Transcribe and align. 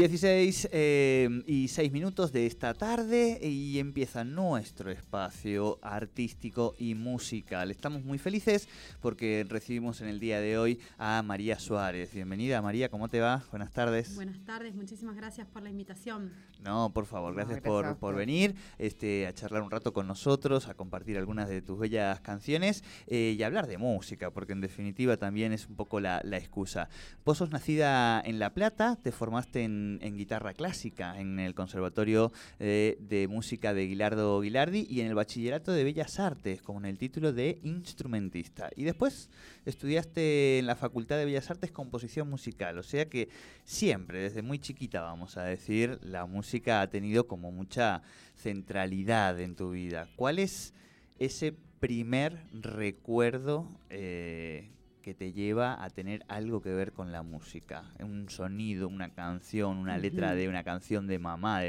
16 0.00 0.70
eh, 0.72 1.42
y 1.46 1.68
6 1.68 1.92
minutos 1.92 2.32
de 2.32 2.46
esta 2.46 2.72
tarde 2.72 3.38
y 3.46 3.78
empieza 3.78 4.24
nuestro 4.24 4.90
espacio 4.90 5.78
artístico 5.82 6.74
y 6.78 6.94
musical. 6.94 7.70
Estamos 7.70 8.02
muy 8.02 8.16
felices 8.16 8.66
porque 9.02 9.44
recibimos 9.46 10.00
en 10.00 10.08
el 10.08 10.18
día 10.18 10.40
de 10.40 10.56
hoy 10.56 10.80
a 10.96 11.22
María 11.22 11.58
Suárez. 11.58 12.14
Bienvenida 12.14 12.62
María, 12.62 12.88
¿cómo 12.88 13.08
te 13.08 13.20
va? 13.20 13.44
Buenas 13.50 13.72
tardes. 13.72 14.14
Buenas 14.14 14.42
tardes, 14.46 14.74
muchísimas 14.74 15.16
gracias 15.16 15.46
por 15.46 15.62
la 15.62 15.68
invitación. 15.68 16.32
No, 16.62 16.92
por 16.92 17.06
favor, 17.06 17.34
gracias, 17.34 17.60
por, 17.60 17.96
por, 17.96 18.14
venir 18.14 18.54
este, 18.78 19.26
a 19.26 19.32
charlar 19.32 19.62
un 19.62 19.70
rato 19.70 19.92
con 19.92 20.06
nosotros, 20.06 20.68
a 20.68 20.74
compartir 20.74 21.18
algunas 21.18 21.48
de 21.48 21.62
tus 21.62 21.78
bellas 21.78 22.20
canciones 22.20 22.84
eh, 23.06 23.34
y 23.36 23.42
hablar 23.42 23.66
de 23.66 23.78
música, 23.78 24.30
porque 24.30 24.52
en 24.52 24.60
definitiva 24.60 25.16
también 25.16 25.52
es 25.52 25.68
un 25.68 25.76
poco 25.76 26.00
la, 26.00 26.20
la 26.24 26.36
excusa. 26.36 26.88
Vos 27.24 27.38
sos 27.38 27.50
nacida 27.50 28.20
en 28.20 28.38
La 28.38 28.52
Plata, 28.54 28.96
te 29.02 29.12
formaste 29.12 29.64
en 29.64 29.80
en, 30.00 30.16
guitarra 30.16 30.54
clásica 30.54 31.18
en 31.18 31.38
el 31.38 31.54
Conservatorio 31.54 32.32
eh, 32.58 32.96
de 33.00 33.28
Música 33.28 33.74
de 33.74 33.86
Guilardo 33.86 34.40
Guilardi 34.40 34.86
y 34.88 35.00
en 35.00 35.06
el 35.06 35.14
Bachillerato 35.14 35.72
de 35.72 35.84
Bellas 35.84 36.18
Artes, 36.18 36.62
con 36.62 36.84
el 36.84 36.98
título 36.98 37.32
de 37.32 37.58
instrumentista. 37.62 38.70
Y 38.76 38.84
después 38.84 39.30
estudiaste 39.64 40.58
en 40.58 40.66
la 40.66 40.76
Facultad 40.76 41.16
de 41.16 41.24
Bellas 41.24 41.50
Artes 41.50 41.72
composición 41.72 42.28
musical, 42.28 42.78
o 42.78 42.82
sea 42.82 43.08
que 43.08 43.28
siempre, 43.64 44.20
desde 44.20 44.42
muy 44.42 44.58
chiquita, 44.58 45.00
vamos 45.02 45.36
a 45.36 45.44
decir, 45.44 45.98
la 46.02 46.26
música 46.26 46.49
ha 46.70 46.90
tenido 46.90 47.26
como 47.26 47.52
mucha 47.52 48.02
centralidad 48.34 49.40
en 49.40 49.54
tu 49.54 49.70
vida. 49.70 50.08
¿Cuál 50.16 50.38
es 50.38 50.74
ese 51.18 51.54
primer 51.80 52.44
recuerdo 52.52 53.66
eh, 53.88 54.70
que 55.02 55.14
te 55.14 55.32
lleva 55.32 55.82
a 55.82 55.90
tener 55.90 56.24
algo 56.28 56.60
que 56.60 56.70
ver 56.70 56.92
con 56.92 57.10
la 57.10 57.22
música, 57.22 57.92
un 58.00 58.28
sonido, 58.28 58.86
una 58.88 59.10
canción, 59.10 59.78
una 59.78 59.98
letra 59.98 60.34
de 60.34 60.48
una 60.48 60.62
canción 60.62 61.06
de 61.06 61.18
mamá. 61.18 61.60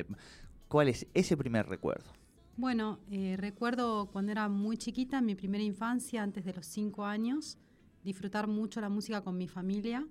¿Cuál 0.67 0.89
es 0.89 1.07
ese 1.13 1.38
primer 1.38 1.67
recuerdo? 1.67 2.11
Bueno, 2.57 2.99
eh, 3.09 3.35
recuerdo 3.38 4.09
cuando 4.11 4.31
era 4.31 4.49
muy 4.49 4.77
chiquita, 4.77 5.21
mi 5.21 5.35
primera 5.35 5.63
infancia, 5.63 6.21
antes 6.21 6.45
de 6.45 6.53
los 6.53 6.66
cinco 6.66 7.05
años, 7.05 7.57
disfrutar 8.03 8.47
mucho 8.47 8.81
la 8.81 8.89
música 8.89 9.21
con 9.21 9.38
mi 9.38 9.47
familia. 9.47 10.05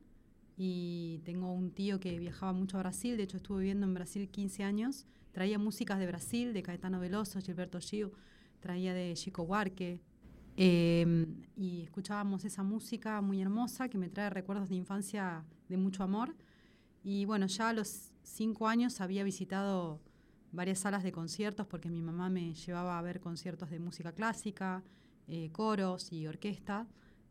Y 0.63 1.21
tengo 1.25 1.51
un 1.51 1.71
tío 1.71 2.01
que 2.01 2.19
viajaba 2.19 2.53
mucho 2.53 2.77
a 2.77 2.81
Brasil, 2.81 3.17
de 3.17 3.23
hecho 3.23 3.39
estuve 3.39 3.61
viviendo 3.61 3.87
en 3.87 3.95
Brasil 3.95 4.29
15 4.29 4.63
años. 4.63 5.07
Traía 5.33 5.59
músicas 5.59 5.99
de 5.99 6.07
Brasil, 6.07 6.53
de 6.53 6.63
Caetano 6.63 7.01
Veloso, 7.01 7.41
Gilberto 7.41 7.81
Gil, 7.81 8.11
traía 8.61 8.93
de 8.93 9.15
Chico 9.15 9.47
Buarque, 9.47 10.03
Em, 10.63 11.43
y 11.57 11.85
escuchábamos 11.85 12.45
esa 12.45 12.63
música 12.63 13.23
muy 13.23 13.41
hermosa 13.41 13.89
que 13.89 13.97
me 13.97 14.11
trae 14.11 14.29
recuerdos 14.29 14.69
de 14.69 14.75
infancia 14.75 15.43
de 15.71 15.77
mucho 15.79 16.03
amor. 16.03 16.37
Y 17.03 17.25
bueno, 17.25 17.47
ya 17.47 17.71
a 17.71 17.73
los 17.73 18.13
cinco 18.23 18.69
años 18.69 19.01
había 19.01 19.25
visitado 19.25 20.01
varias 20.53 20.81
salas 20.81 21.03
de 21.03 21.13
conciertos 21.13 21.67
porque 21.67 21.89
mi 21.89 22.03
mamá 22.03 22.29
me 22.29 22.53
llevaba 22.55 22.99
a 22.99 23.03
ver 23.03 23.21
conciertos 23.21 23.71
de 23.71 23.79
música 23.79 24.13
clásica, 24.13 24.83
eh, 25.29 25.51
coros 25.51 26.13
y 26.13 26.27
orquesta. 26.27 26.87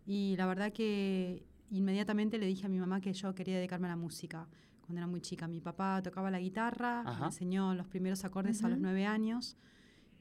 Y 0.08 0.36
la 0.38 0.48
verdad 0.48 0.74
que 0.74 1.46
inmediatamente 1.72 2.38
le 2.38 2.46
dije 2.46 2.66
a 2.66 2.69
mi 2.69 2.80
mamá 2.80 3.02
que 3.02 3.13
yo 3.13 3.34
quería 3.35 3.56
dedicarme 3.56 3.88
a 3.88 3.91
la 3.91 3.96
música 3.96 4.47
cuando 4.81 5.00
era 5.00 5.07
muy 5.07 5.22
chica. 5.22 5.47
Mi 5.47 5.62
papá 5.62 6.02
tocaba 6.02 6.31
la 6.31 6.40
guitarra, 6.40 7.03
me 7.03 7.25
enseñó 7.28 7.75
los 7.75 7.88
primeros 7.88 8.25
acordes 8.25 8.63
a 8.63 8.69
los 8.69 8.80
nueve 8.80 9.06
años. 9.06 9.56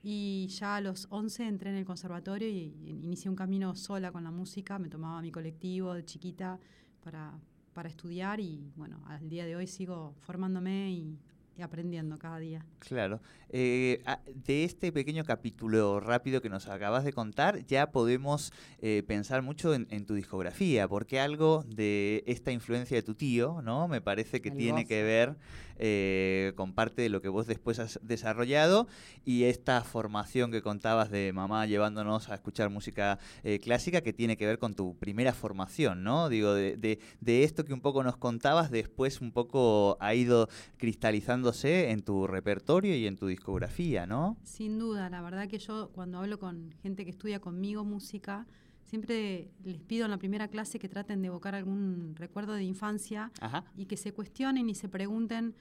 Y 0.03 0.47
ya 0.49 0.77
a 0.77 0.81
los 0.81 1.07
11 1.11 1.47
entré 1.47 1.71
en 1.71 1.77
el 1.77 1.85
conservatorio 1.85 2.49
y, 2.49 2.73
inicié 2.87 3.31
un 3.31 3.37
camino 3.37 3.75
sola 3.75 4.13
con 4.13 4.25
la 4.25 4.31
música. 4.31 4.79
Me 4.79 4.89
tomaba 4.89 5.21
mi 5.23 5.33
colectivo 5.33 5.95
de 5.95 6.05
chiquita 6.05 6.59
para, 7.03 7.33
para 7.73 7.89
estudiar 7.89 8.41
y 8.41 8.71
bueno, 8.77 9.03
al 9.07 9.29
día 9.29 9.45
de 9.47 9.57
hoy 9.57 9.67
sigo 9.67 10.15
formándome 10.21 10.93
y 10.93 11.19
aprendiendo 11.65 12.19
cada 12.19 12.39
día. 12.39 12.65
Claro. 12.79 13.21
Eh, 13.51 14.03
de 14.27 14.65
este 14.65 14.93
pequeño 14.93 15.25
capítulo 15.25 16.01
rápido 16.01 16.43
que 16.43 16.49
nos 16.49 16.69
acabas 16.69 17.05
de 17.05 17.13
contar, 17.13 17.65
ya 17.67 17.91
podemos 17.91 18.53
eh, 18.81 19.03
pensar 19.07 19.43
mucho 19.43 19.75
en, 19.75 19.87
tu 20.07 20.15
discografía, 20.15 20.87
porque 20.87 21.21
algo 21.21 21.65
de 21.67 22.23
esta 22.27 22.53
influencia 22.53 22.97
de 22.97 23.03
tu 23.03 23.15
tío, 23.15 23.63
¿no? 23.63 23.89
Me 23.89 24.01
parece 24.01 24.41
que 24.41 24.51
tiene 24.51 24.87
que 24.87 25.03
ver 25.03 25.37
eh, 25.79 26.53
con 26.57 26.73
parte 26.73 27.03
de 27.03 27.09
lo 27.09 27.21
que 27.21 27.29
vos 27.29 27.47
después 27.47 27.79
has 27.79 28.01
desarrollado 28.03 28.87
y 29.25 29.45
esta 29.45 29.83
formación 29.83 30.51
que 30.51 30.63
contabas 30.63 31.11
de 31.11 31.33
mamá 31.33 31.67
llevándonos 31.67 32.29
a 32.29 32.35
escuchar 32.35 32.71
música 32.71 33.19
clásica 33.63 34.01
que 34.01 34.13
tiene 34.13 34.37
que 34.37 34.47
ver 34.47 34.59
con 34.59 34.75
tu 34.75 34.97
primera 34.97 35.33
formación, 35.33 36.03
¿no? 36.03 36.29
Digo, 36.29 36.55
de, 36.55 36.99
de 37.21 37.45
esto 37.45 37.65
que 37.65 37.73
un 37.73 37.81
poco 37.81 38.03
nos 38.03 38.17
contabas, 38.17 38.71
después 38.71 39.21
un 39.21 39.33
poco 39.33 39.97
ha 40.01 40.15
ido 40.15 40.49
cristalizando 40.77 41.53
en 41.65 42.03
tu 42.03 42.27
repertorio 42.27 42.95
y 42.95 43.07
en 43.07 43.17
tu 43.17 43.27
discografía, 43.27 44.07
¿no? 44.07 44.37
Sin 44.45 44.79
duda, 44.79 45.09
la 45.09 45.23
verdad 45.23 45.49
que 45.49 45.59
yo 45.59 45.91
cuando 45.93 46.19
hablo 46.19 46.39
con 46.39 46.75
gente 46.83 47.05
que 47.05 47.11
estudia 47.11 47.41
conmigo 47.41 47.85
música, 47.85 48.47
siempre 48.85 49.51
les 49.65 49.81
pido 49.81 50.05
en 50.05 50.11
la 50.11 50.19
primera 50.19 50.49
clase 50.49 50.79
que 50.79 50.89
traten 50.89 51.23
de 51.23 51.29
evocar 51.29 51.55
algún 51.55 52.15
recuerdo 52.17 52.53
de 52.55 52.65
infancia 52.65 53.31
y 53.77 53.87
que 53.87 53.97
se 53.97 54.13
cuestionen 54.13 54.69
y 54.69 54.75
se 54.75 54.89
pregunten 54.89 55.55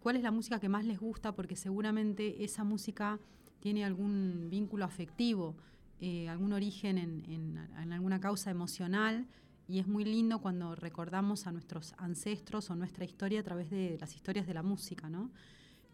cuál 0.00 0.16
es 0.16 0.22
la 0.22 0.30
música 0.30 0.60
que 0.60 0.68
más 0.68 0.84
les 0.84 0.98
gusta, 0.98 1.34
porque 1.34 1.56
seguramente 1.56 2.44
esa 2.44 2.64
música 2.64 3.18
tiene 3.60 3.84
algún 3.84 4.48
vínculo 4.50 4.84
afectivo, 4.84 5.56
eh, 6.00 6.28
algún 6.28 6.52
origen 6.52 6.98
en 6.98 7.92
alguna 7.92 8.20
causa 8.20 8.50
emocional 8.50 9.26
y 9.68 9.80
es 9.80 9.86
muy 9.86 10.04
lindo 10.04 10.40
cuando 10.40 10.74
recordamos 10.74 11.46
a 11.46 11.52
nuestros 11.52 11.94
ancestros 11.98 12.70
o 12.70 12.74
nuestra 12.74 13.04
historia 13.04 13.40
a 13.40 13.42
través 13.42 13.68
de 13.68 13.98
las 14.00 14.14
historias 14.14 14.46
de 14.46 14.54
la 14.54 14.62
música, 14.62 15.10
¿no? 15.10 15.30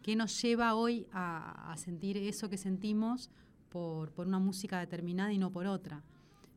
¿Qué 0.01 0.15
nos 0.15 0.41
lleva 0.41 0.75
hoy 0.75 1.07
a, 1.11 1.75
sentir 1.77 2.15
eso 2.15 2.49
que 2.49 2.57
sentimos 2.57 3.29
por, 3.69 4.13
una 4.15 4.39
música 4.39 4.79
determinada 4.79 5.33
y 5.33 5.37
no 5.37 5.51
por 5.51 5.67
otra? 5.67 6.03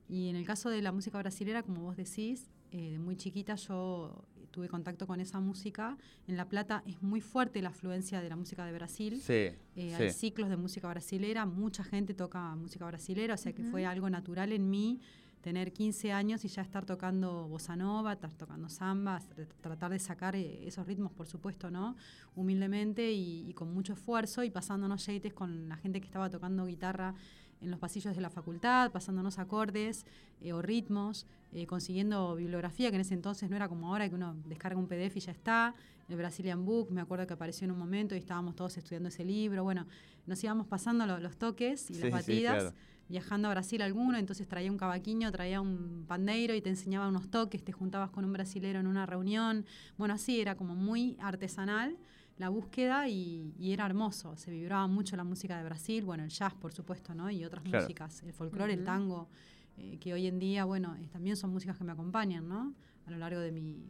Y 0.08 0.28
en 0.28 0.36
el 0.36 0.46
caso 0.46 0.70
de 0.70 0.80
la 0.80 0.92
música 0.92 1.18
brasilera, 1.18 1.64
como 1.64 1.82
vos 1.82 1.96
decís, 1.96 2.50
eh, 2.70 2.92
de 2.92 2.98
muy 3.00 3.16
chiquita 3.16 3.56
yo 3.56 4.24
tuve 4.58 4.68
contacto 4.68 5.06
con 5.06 5.20
esa 5.20 5.38
música. 5.38 5.96
En 6.26 6.36
La 6.36 6.48
Plata 6.48 6.82
es 6.84 7.00
muy 7.00 7.20
fuerte 7.20 7.62
la 7.62 7.68
afluencia 7.68 8.20
de 8.20 8.28
la 8.28 8.34
música 8.34 8.66
de 8.66 8.72
Brasil. 8.72 9.20
Sí, 9.20 9.50
eh, 9.76 9.94
Hay 9.94 10.10
ciclos 10.10 10.48
de 10.48 10.56
música 10.56 10.88
brasilera, 10.88 11.46
mucha 11.46 11.84
gente 11.84 12.12
toca 12.12 12.56
música 12.56 12.84
brasilera, 12.84 13.34
o 13.34 13.36
sea 13.36 13.52
que 13.52 13.62
fue 13.62 13.86
algo 13.86 14.10
natural 14.10 14.52
en 14.52 14.68
mí 14.68 15.00
tener 15.42 15.72
15 15.72 16.10
años 16.10 16.44
y 16.44 16.48
ya 16.48 16.62
estar 16.62 16.84
tocando 16.84 17.46
bossa 17.46 17.76
nova, 17.76 18.14
estar 18.14 18.32
tocando 18.32 18.68
samba, 18.68 19.20
tratar 19.60 19.92
de 19.92 20.00
sacar 20.00 20.34
eh, 20.34 20.66
esos 20.66 20.84
ritmos, 20.88 21.12
por 21.12 21.28
supuesto, 21.28 21.70
¿no? 21.70 21.94
Humildemente 22.34 23.12
y, 23.12 23.52
con 23.54 23.72
mucho 23.72 23.92
esfuerzo 23.92 24.42
y 24.42 24.50
pasándonos 24.50 25.06
yates 25.06 25.34
con 25.34 25.68
la 25.68 25.76
gente 25.76 26.00
que 26.00 26.06
estaba 26.06 26.28
tocando 26.28 26.66
guitarra 26.66 27.14
en 27.60 27.70
los 27.70 27.80
pasillos 27.80 28.14
de 28.14 28.20
la 28.20 28.30
facultad, 28.30 28.90
pasándonos 28.90 29.38
acordes 29.38 30.06
eh, 30.40 30.52
o 30.52 30.62
ritmos, 30.62 31.26
eh, 31.52 31.66
consiguiendo 31.66 32.36
bibliografía, 32.36 32.90
que 32.90 32.96
en 32.96 33.02
ese 33.02 33.14
entonces 33.14 33.50
no 33.50 33.56
era 33.56 33.68
como 33.68 33.88
ahora 33.88 34.08
que 34.08 34.14
uno 34.14 34.36
descarga 34.46 34.78
un 34.78 34.86
PDF 34.86 35.16
y 35.16 35.20
ya 35.20 35.32
está, 35.32 35.74
el 36.08 36.16
Brazilian 36.16 36.64
Book, 36.64 36.90
me 36.90 37.00
acuerdo 37.00 37.26
que 37.26 37.34
apareció 37.34 37.64
en 37.64 37.72
un 37.72 37.78
momento 37.78 38.14
y 38.14 38.18
estábamos 38.18 38.56
todos 38.56 38.76
estudiando 38.76 39.08
ese 39.08 39.24
libro, 39.24 39.64
bueno, 39.64 39.86
nos 40.26 40.42
íbamos 40.42 40.66
pasando 40.66 41.06
los 41.06 41.36
toques 41.36 41.90
y 41.90 41.94
las 41.94 42.10
batidas 42.10 42.74
viajando 43.08 43.48
a 43.48 43.52
Brasil 43.52 43.80
alguno, 43.82 44.18
entonces 44.18 44.46
traía 44.46 44.70
un 44.70 44.76
cavaquinho, 44.76 45.32
traía 45.32 45.60
un 45.60 46.04
pandeiro 46.06 46.54
y 46.54 46.60
te 46.60 46.68
enseñaba 46.68 47.08
unos 47.08 47.30
toques, 47.30 47.64
te 47.64 47.72
juntabas 47.72 48.10
con 48.10 48.24
un 48.24 48.32
brasilero 48.32 48.80
en 48.80 48.86
una 48.86 49.06
reunión. 49.06 49.64
Bueno, 49.96 50.14
así 50.14 50.40
era 50.40 50.56
como 50.56 50.74
muy 50.74 51.16
artesanal 51.20 51.96
la 52.38 52.48
búsqueda 52.48 53.08
y, 53.08 53.52
era 53.60 53.86
hermoso. 53.86 54.36
Se 54.36 54.50
vibraba 54.50 54.86
mucho 54.86 55.16
la 55.16 55.24
música 55.24 55.58
de 55.58 55.64
Brasil, 55.64 56.04
bueno, 56.04 56.24
el 56.24 56.30
jazz, 56.30 56.54
por 56.54 56.72
supuesto, 56.72 57.14
¿no? 57.14 57.30
Y 57.30 57.44
otras 57.44 57.64
músicas, 57.64 58.22
el 58.22 58.32
folclore, 58.32 58.72
el 58.72 58.84
tango, 58.84 59.28
eh, 59.76 59.98
que 59.98 60.12
hoy 60.12 60.26
en 60.26 60.38
día, 60.38 60.64
bueno, 60.64 60.96
también 61.10 61.36
son 61.36 61.50
músicas 61.50 61.76
que 61.76 61.84
me 61.84 61.92
acompañan, 61.92 62.48
¿no? 62.48 62.74
A 63.06 63.10
lo 63.10 63.18
largo 63.18 63.40
de 63.40 63.52
mi 63.52 63.84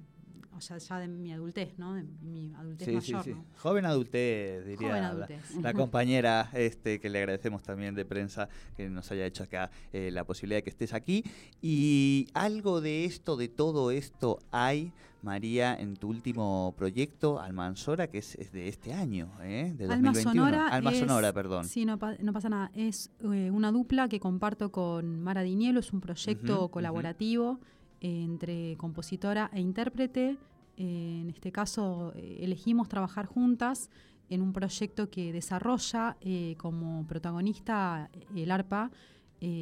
o 0.59 0.61
sea, 0.61 0.79
ya 0.79 0.99
de 0.99 1.07
mi 1.07 1.33
adultez, 1.33 1.79
¿no? 1.79 1.95
De 1.95 2.03
mi 2.21 2.53
adultez 2.55 2.89
mayor, 2.89 3.23
sí, 3.23 3.33
sí. 3.33 3.37
Joven 3.59 3.87
adultez, 3.87 4.67
diría 4.67 4.89
Joven 4.89 5.05
adultez. 5.05 5.57
La, 5.63 5.73
compañera 5.75 6.51
este, 6.53 6.99
que 6.99 7.09
le 7.09 7.21
agradecemos 7.21 7.63
también 7.63 7.95
de 7.95 8.05
prensa 8.05 8.49
que 8.77 8.89
nos 8.91 9.11
haya 9.13 9.25
hecho 9.25 9.45
acá 9.45 9.71
eh, 9.93 10.11
la 10.11 10.25
posibilidad 10.25 10.59
de 10.59 10.65
que 10.65 10.71
estés 10.71 10.93
aquí. 10.95 11.23
Y 11.63 12.27
algo 12.35 12.81
de 12.81 13.05
esto, 13.05 13.37
de 13.37 13.47
todo 13.47 13.93
esto, 13.93 14.41
hay, 14.51 14.93
María, 15.23 15.75
en 15.75 15.97
tu 15.97 16.09
último 16.09 16.75
proyecto, 16.77 17.41
Almanzora, 17.41 18.09
que 18.09 18.19
es, 18.19 18.37
de 18.53 18.69
este 18.69 18.93
año, 18.93 19.31
¿eh? 19.43 19.75
de 19.77 19.87
2021. 19.87 20.33
Sonora 20.33 20.69
Alma 20.69 20.93
Sonora, 20.95 21.33
perdón. 21.33 21.65
Sí, 21.65 21.85
no, 21.85 21.99
pasa 21.99 22.49
nada. 22.49 22.71
Es 22.75 23.11
eh, 23.21 23.51
una 23.51 23.73
dupla 23.73 24.09
que 24.09 24.21
comparto 24.21 24.71
con 24.71 25.21
Mara 25.21 25.43
Dinielo, 25.43 25.81
es 25.81 25.93
un 25.93 26.01
proyecto 26.01 26.69
colaborativo 26.69 27.59
entre 28.01 28.77
compositora 28.77 29.51
e 29.53 29.61
intérprete. 29.61 30.37
Eh, 30.77 31.19
en 31.23 31.31
este 31.31 31.51
caso 31.51 32.13
eh, 32.15 32.39
elegimos 32.43 32.89
trabajar 32.89 33.27
juntas 33.27 33.91
en 34.29 34.43
un 34.43 34.53
proyecto 34.53 35.11
que 35.11 35.33
desarrolla 35.33 36.17
eh, 36.21 36.55
como 36.59 37.07
protagonista 37.07 38.11
el 38.35 38.51
arpa 38.51 38.91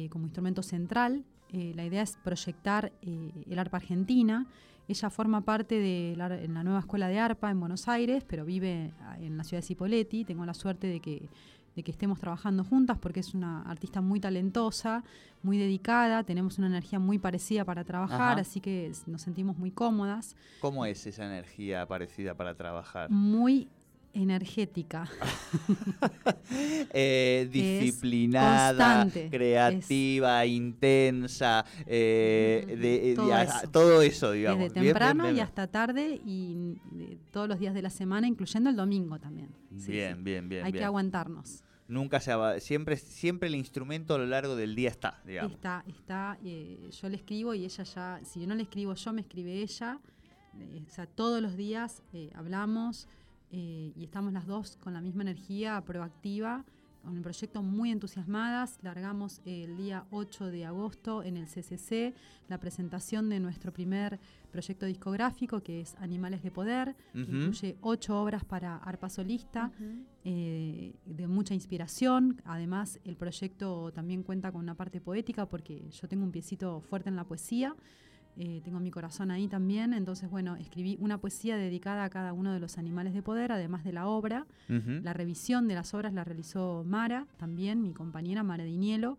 como 0.09 0.25
instrumento 0.25 0.63
central. 0.63 1.23
la 1.51 1.85
idea 1.85 2.01
es 2.01 2.17
proyectar 2.23 2.91
el 3.03 3.59
arpa 3.59 3.77
argentina. 3.77 4.47
Ella 4.87 5.09
forma 5.09 5.41
parte 5.41 5.79
de 5.79 6.15
la, 6.15 6.33
en 6.41 6.53
la 6.53 6.63
nueva 6.63 6.79
escuela 6.79 7.07
de 7.07 7.19
arpa 7.19 7.51
en 7.51 7.59
Buenos 7.59 7.87
Aires, 7.87 8.23
pero 8.25 8.45
vive 8.45 8.93
en 9.19 9.37
la 9.37 9.43
ciudad 9.43 9.61
de 9.61 9.67
Cipolletti. 9.67 10.23
Tengo 10.23 10.45
la 10.45 10.53
suerte 10.53 10.87
de 10.87 10.99
que 10.99 11.29
de 11.77 11.83
que 11.83 11.91
estemos 11.91 12.19
trabajando 12.19 12.63
juntas 12.63 12.97
porque 12.97 13.19
es 13.19 13.35
una 13.35 13.61
artista 13.61 14.01
muy 14.01 14.19
talentosa, 14.19 15.03
muy 15.43 15.59
dedicada, 15.59 16.23
tenemos 16.23 16.57
una 16.57 16.65
energía 16.65 16.97
muy 16.97 17.19
parecida 17.19 17.63
para 17.65 17.83
trabajar, 17.83 18.39
así 18.39 18.59
que 18.59 18.91
nos 19.05 19.21
sentimos 19.21 19.59
muy 19.59 19.69
cómodas. 19.69 20.35
¿Cómo 20.59 20.87
es 20.87 21.05
esa 21.05 21.25
energía 21.25 21.85
parecida 21.85 22.33
para 22.33 22.55
trabajar? 22.55 23.11
Muy 23.11 23.69
energética. 24.17 25.09
Eh, 26.93 27.49
disciplinada, 27.51 29.07
creativa, 29.29 30.45
intensa, 30.45 31.65
eh, 31.85 33.15
todo, 33.71 34.01
eso. 34.01 34.31
digamos. 34.31 34.73
Desde 34.73 34.81
temprano 34.81 35.31
y 35.31 35.39
hasta 35.39 35.67
tarde 35.67 36.19
y 36.25 36.77
todos 37.31 37.47
los 37.47 37.59
días 37.59 37.73
de 37.73 37.81
la 37.81 37.89
semana, 37.89 38.27
incluyendo 38.27 38.69
el 38.69 38.75
domingo 38.75 39.19
también. 39.19 39.49
bien, 39.69 40.23
bien, 40.23 40.47
bien. 40.49 40.65
Hay 40.65 40.71
que 40.71 40.83
aguantarnos 40.83 41.63
nunca 41.87 42.19
se 42.19 42.35
va, 42.35 42.59
siempre 42.59 42.97
siempre 42.97 43.47
el 43.47 43.55
instrumento 43.55 44.15
a 44.15 44.17
lo 44.17 44.25
largo 44.25 44.55
del 44.55 44.75
día 44.75 44.89
está, 44.89 45.21
digamos. 45.25 45.53
Está, 45.53 45.83
está, 45.87 46.37
eh, 46.43 46.89
yo 46.91 47.09
le 47.09 47.15
escribo 47.15 47.53
y 47.53 47.65
ella 47.65 47.83
ya, 47.83 48.19
si 48.23 48.41
yo 48.41 48.47
no 48.47 48.55
le 48.55 48.63
escribo 48.63 48.93
yo, 48.93 49.13
me 49.13 49.21
escribe 49.21 49.53
ella. 49.61 49.99
Eh, 50.59 50.83
o 50.85 50.89
sea, 50.89 51.05
todos 51.05 51.41
los 51.41 51.55
días 51.55 52.01
eh, 53.51 53.93
y 53.95 54.03
estamos 54.03 54.33
las 54.33 54.45
dos 54.45 54.77
con 54.77 54.93
la 54.93 55.01
misma 55.01 55.23
energía 55.23 55.81
proactiva 55.85 56.65
con 57.07 57.15
el 57.15 57.23
proyecto 57.23 57.63
muy 57.63 57.91
entusiasmadas. 57.91 58.79
Largamos 58.81 59.39
el 59.45 59.77
día 59.77 60.05
8 60.11 60.47
de 60.47 60.65
agosto 60.65 61.23
en 61.23 61.37
el 61.37 61.45
CCC 61.45 62.13
la 62.49 62.59
presentación 62.59 63.29
de 63.29 63.39
nuestro 63.39 63.71
primer 63.71 64.19
proyecto 64.51 64.85
discográfico 64.85 65.63
que 65.63 65.79
es 65.79 65.95
Animales 65.99 66.43
de 66.43 66.51
Poder, 66.51 66.95
que 67.13 67.19
incluye 67.19 67.77
ocho 67.79 68.21
obras 68.21 68.43
para 68.43 68.75
arpa 68.75 69.09
solista, 69.09 69.71
eh, 70.25 70.95
de 71.05 71.27
mucha 71.27 71.53
inspiración. 71.53 72.41
Además, 72.43 72.99
el 73.05 73.15
proyecto 73.15 73.93
también 73.93 74.23
cuenta 74.23 74.51
con 74.51 74.59
una 74.59 74.75
parte 74.75 74.99
poética 74.99 75.45
porque 75.45 75.89
yo 75.89 76.09
tengo 76.09 76.25
un 76.25 76.31
piecito 76.31 76.81
fuerte 76.81 77.07
en 77.07 77.15
la 77.15 77.23
poesía. 77.23 77.73
Eh, 78.39 78.61
tengo 78.63 78.79
mi 78.79 78.91
corazón 78.91 79.31
ahí 79.31 79.47
también, 79.47 79.93
entonces 79.93 80.29
bueno, 80.29 80.55
escribí 80.57 80.95
una 80.99 81.17
poesía 81.17 81.57
dedicada 81.57 82.03
a 82.03 82.09
cada 82.11 82.33
uno 82.33 82.53
de 82.53 82.59
los 82.59 82.77
animales 82.77 83.15
de 83.15 83.23
poder, 83.23 83.51
además 83.51 83.83
de 83.83 83.93
la 83.93 84.07
obra. 84.07 84.45
La 84.67 85.13
revisión 85.13 85.67
de 85.67 85.73
las 85.73 85.93
obras 85.95 86.13
la 86.13 86.23
realizó 86.23 86.83
Mara, 86.85 87.25
también 87.37 87.81
mi 87.81 87.93
compañera 87.93 88.43
Mara 88.43 88.63
Dinielo, 88.63 89.17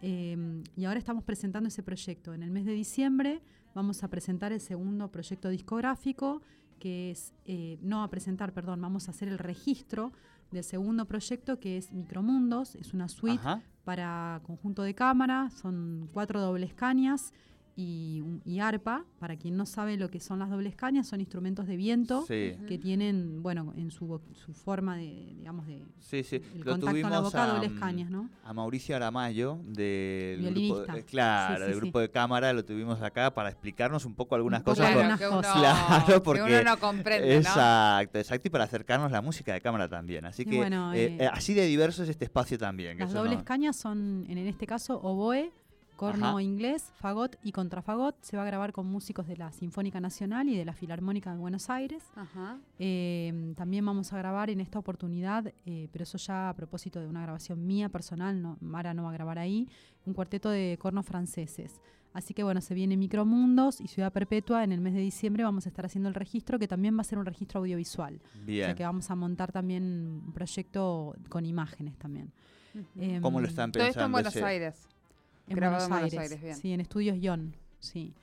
em, 0.00 0.64
y 0.74 0.84
ahora 0.84 0.98
estamos 0.98 1.22
presentando 1.22 1.68
ese 1.68 1.84
proyecto. 1.84 2.34
En 2.34 2.42
el 2.42 2.50
mes 2.50 2.64
de 2.64 2.72
diciembre 2.72 3.40
vamos 3.72 4.02
a 4.02 4.08
presentar 4.08 4.52
el 4.52 4.60
segundo 4.60 5.12
proyecto 5.12 5.48
discográfico, 5.48 6.42
que 6.80 7.12
es, 7.12 7.34
eh, 7.44 7.78
no 7.82 8.02
a 8.02 8.10
presentar, 8.10 8.52
perdón, 8.52 8.80
vamos 8.80 9.06
a 9.06 9.12
hacer 9.12 9.28
el 9.28 9.38
registro 9.38 10.12
del 10.50 10.64
segundo 10.64 11.04
proyecto 11.04 11.60
que 11.60 11.76
es 11.76 11.92
Micromundos, 11.92 12.74
es 12.74 12.94
una 12.94 13.08
suite 13.08 13.42
para 13.84 14.40
conjunto 14.44 14.82
de 14.82 14.94
cámara, 14.94 15.50
son 15.50 16.08
cuatro 16.12 16.40
dobles 16.40 16.74
cañas 16.74 17.32
y, 17.76 18.58
arpa. 18.58 19.04
Para 19.18 19.36
quien 19.36 19.56
no 19.56 19.66
sabe 19.66 19.96
lo 19.96 20.10
que 20.10 20.18
son 20.18 20.38
las 20.38 20.50
dobles 20.50 20.74
cañas, 20.74 21.06
son 21.06 21.20
instrumentos 21.20 21.66
de 21.66 21.76
viento 21.76 22.24
que 22.26 22.78
tienen, 22.82 23.42
bueno, 23.42 23.72
en 23.76 23.90
su, 23.90 24.20
su 24.32 24.54
forma 24.54 24.96
de, 24.96 25.34
digamos, 25.36 25.66
de 25.66 25.82
sí, 26.00 26.22
sí. 26.22 26.36
el 26.54 26.64
contacto 26.64 26.96
en 26.96 27.10
la 27.10 27.20
boca, 27.20 27.46
dobles 27.46 27.72
cañas, 27.78 28.10
¿no? 28.10 28.30
A 28.44 28.52
Mauricio 28.52 28.96
Aramayo, 28.96 29.58
del 29.64 30.54
grupo, 30.54 30.80
de, 30.80 31.04
claro, 31.04 31.66
del 31.66 31.76
grupo 31.76 32.00
de 32.00 32.10
cámara, 32.10 32.52
lo 32.52 32.64
tuvimos 32.64 33.00
acá 33.02 33.32
para 33.32 33.50
explicarnos 33.50 34.04
un 34.04 34.14
poco 34.14 34.34
algunas 34.34 34.62
cosas. 34.62 34.90
Claro, 34.92 36.22
porque 36.22 36.42
uno 36.42 36.62
no 36.62 36.78
comprende, 36.78 37.36
Exacto, 37.36 38.18
exacto, 38.18 38.48
y 38.48 38.50
para 38.50 38.64
acercarnos 38.64 39.10
la 39.10 39.20
música 39.20 39.52
de 39.52 39.60
cámara 39.60 39.88
también. 39.88 40.24
Así 40.24 40.44
que 40.44 40.62
eh, 40.62 40.68
eh, 40.94 41.16
eh, 41.20 41.28
así 41.32 41.54
de 41.54 41.66
diverso 41.66 42.02
es 42.02 42.08
este 42.08 42.24
espacio 42.24 42.58
también. 42.58 42.98
las 42.98 43.12
dobles 43.12 43.42
cañas 43.42 43.76
son, 43.76 44.24
en 44.28 44.38
este 44.38 44.66
caso, 44.66 44.98
oboe, 45.00 45.52
corno 45.96 46.40
inglés, 46.40 46.92
fagot 46.96 47.36
y 47.42 47.52
contrafagot. 47.52 48.16
Se 48.22 48.36
va 48.36 48.42
a 48.42 48.46
grabar 48.46 48.72
con 48.72 48.86
músicos 48.86 49.26
de 49.26 49.36
la 49.36 49.50
Sinfónica 49.52 50.00
Nacional 50.00 50.48
y 50.48 50.56
de 50.56 50.64
la 50.64 50.72
Filarmónica 50.72 51.32
de 51.32 51.38
Buenos 51.38 51.70
Aires. 51.70 52.04
Em, 52.78 53.54
también 53.54 53.84
vamos 53.84 54.12
a 54.12 54.18
grabar 54.18 54.50
en 54.50 54.60
esta 54.60 54.78
oportunidad, 54.78 55.52
eh, 55.64 55.88
pero 55.92 56.04
eso 56.04 56.18
ya 56.18 56.50
a 56.50 56.54
propósito 56.54 57.00
de 57.00 57.08
una 57.08 57.22
grabación 57.22 57.66
mía 57.66 57.88
personal, 57.88 58.40
no, 58.40 58.56
Mara 58.60 58.94
no 58.94 59.04
va 59.04 59.10
a 59.10 59.12
grabar 59.12 59.38
ahí, 59.38 59.68
un 60.04 60.14
cuarteto 60.14 60.50
de 60.50 60.78
cornos 60.80 61.06
franceses. 61.06 61.80
Así 62.12 62.32
que 62.32 62.42
bueno, 62.42 62.62
se 62.62 62.72
viene 62.72 62.96
Micromundos 62.96 63.78
y 63.78 63.88
Ciudad 63.88 64.10
Perpetua. 64.10 64.64
En 64.64 64.72
el 64.72 64.80
mes 64.80 64.94
de 64.94 65.00
diciembre 65.00 65.44
vamos 65.44 65.66
a 65.66 65.68
estar 65.68 65.84
haciendo 65.84 66.08
el 66.08 66.14
registro, 66.14 66.58
que 66.58 66.66
también 66.66 66.96
va 66.96 67.02
a 67.02 67.04
ser 67.04 67.18
un 67.18 67.26
registro 67.26 67.60
audiovisual. 67.60 68.18
Bien. 68.46 68.62
O 68.62 68.66
sea 68.68 68.74
que 68.74 68.84
vamos 68.84 69.10
a 69.10 69.14
montar 69.14 69.52
también 69.52 70.22
un 70.24 70.32
proyecto 70.32 71.14
con 71.28 71.44
imágenes 71.44 71.98
también. 71.98 72.32
¿Cómo 73.20 73.40
lo 73.40 73.46
están 73.46 73.70
pensando? 73.70 73.78
Todo 73.78 73.88
esto 73.88 74.04
en 74.04 74.12
Buenos 74.12 74.36
Aires. 74.36 74.88
En 75.48 75.58
Buenos, 75.58 75.90
Aires, 75.90 76.58
Sí, 76.58 76.72
en 76.72 76.80
Estudios 76.80 77.16
Ion, 77.18 77.54
sí. 77.78 78.14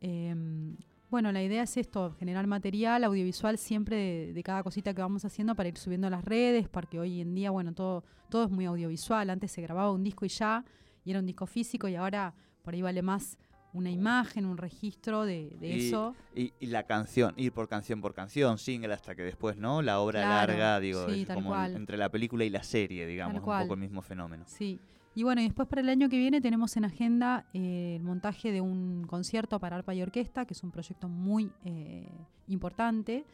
Em, 0.00 0.76
bueno, 1.08 1.30
la 1.30 1.42
idea 1.42 1.62
es 1.62 1.76
esto, 1.76 2.12
generar 2.18 2.46
material 2.46 3.04
audiovisual 3.04 3.58
siempre 3.58 4.32
de, 4.32 4.42
cada 4.42 4.62
cosita 4.62 4.92
que 4.92 5.00
vamos 5.00 5.24
haciendo 5.24 5.54
para 5.54 5.68
ir 5.68 5.78
subiendo 5.78 6.08
a 6.08 6.10
las 6.10 6.24
redes, 6.24 6.68
porque 6.68 6.98
hoy 6.98 7.20
en 7.20 7.34
día, 7.34 7.50
bueno, 7.50 7.72
todo, 7.72 8.04
todo 8.28 8.44
es 8.44 8.50
muy 8.50 8.64
audiovisual. 8.64 9.30
Antes 9.30 9.52
se 9.52 9.62
grababa 9.62 9.92
un 9.92 10.02
disco 10.02 10.24
y 10.24 10.28
ya, 10.28 10.64
y 11.04 11.10
era 11.10 11.20
un 11.20 11.26
disco 11.26 11.46
físico, 11.46 11.86
y 11.86 11.94
ahora 11.94 12.34
por 12.62 12.74
ahí 12.74 12.82
vale 12.82 13.02
más 13.02 13.38
una 13.76 13.90
imagen, 13.90 14.46
un 14.46 14.56
registro 14.56 15.24
de, 15.24 15.56
eso. 15.60 16.14
Y, 16.34 16.52
la 16.66 16.84
canción, 16.84 17.34
ir 17.36 17.52
por 17.52 17.68
canción 17.68 18.00
por 18.00 18.14
canción, 18.14 18.58
single 18.58 18.94
hasta 18.94 19.14
que 19.14 19.22
después, 19.22 19.58
¿no? 19.58 19.82
La 19.82 20.00
obra 20.00 20.26
larga, 20.26 20.80
digo, 20.80 21.06
como 21.34 21.54
entre 21.64 21.96
la 21.96 22.08
película 22.08 22.44
y 22.44 22.50
la 22.50 22.62
serie, 22.62 23.06
digamos, 23.06 23.36
un 23.36 23.40
poco 23.40 23.74
el 23.74 23.80
mismo 23.80 24.02
fenómeno. 24.02 24.44
Sí. 24.46 24.80
Y 25.14 25.22
bueno, 25.22 25.40
y 25.40 25.44
después 25.44 25.66
para 25.68 25.80
el 25.80 25.88
año 25.88 26.08
que 26.08 26.18
viene 26.18 26.40
tenemos 26.40 26.76
en 26.76 26.84
agenda 26.84 27.46
eh, 27.54 27.96
el 27.96 28.02
montaje 28.02 28.52
de 28.52 28.60
un 28.60 29.06
concierto 29.06 29.58
para 29.58 29.76
arpa 29.76 29.94
y 29.94 30.02
orquesta, 30.02 30.44
que 30.44 30.52
es 30.52 30.62
un 30.62 30.70
proyecto 30.70 31.08
muy 31.08 31.50
eh, 31.64 32.08
importante. 32.48 33.24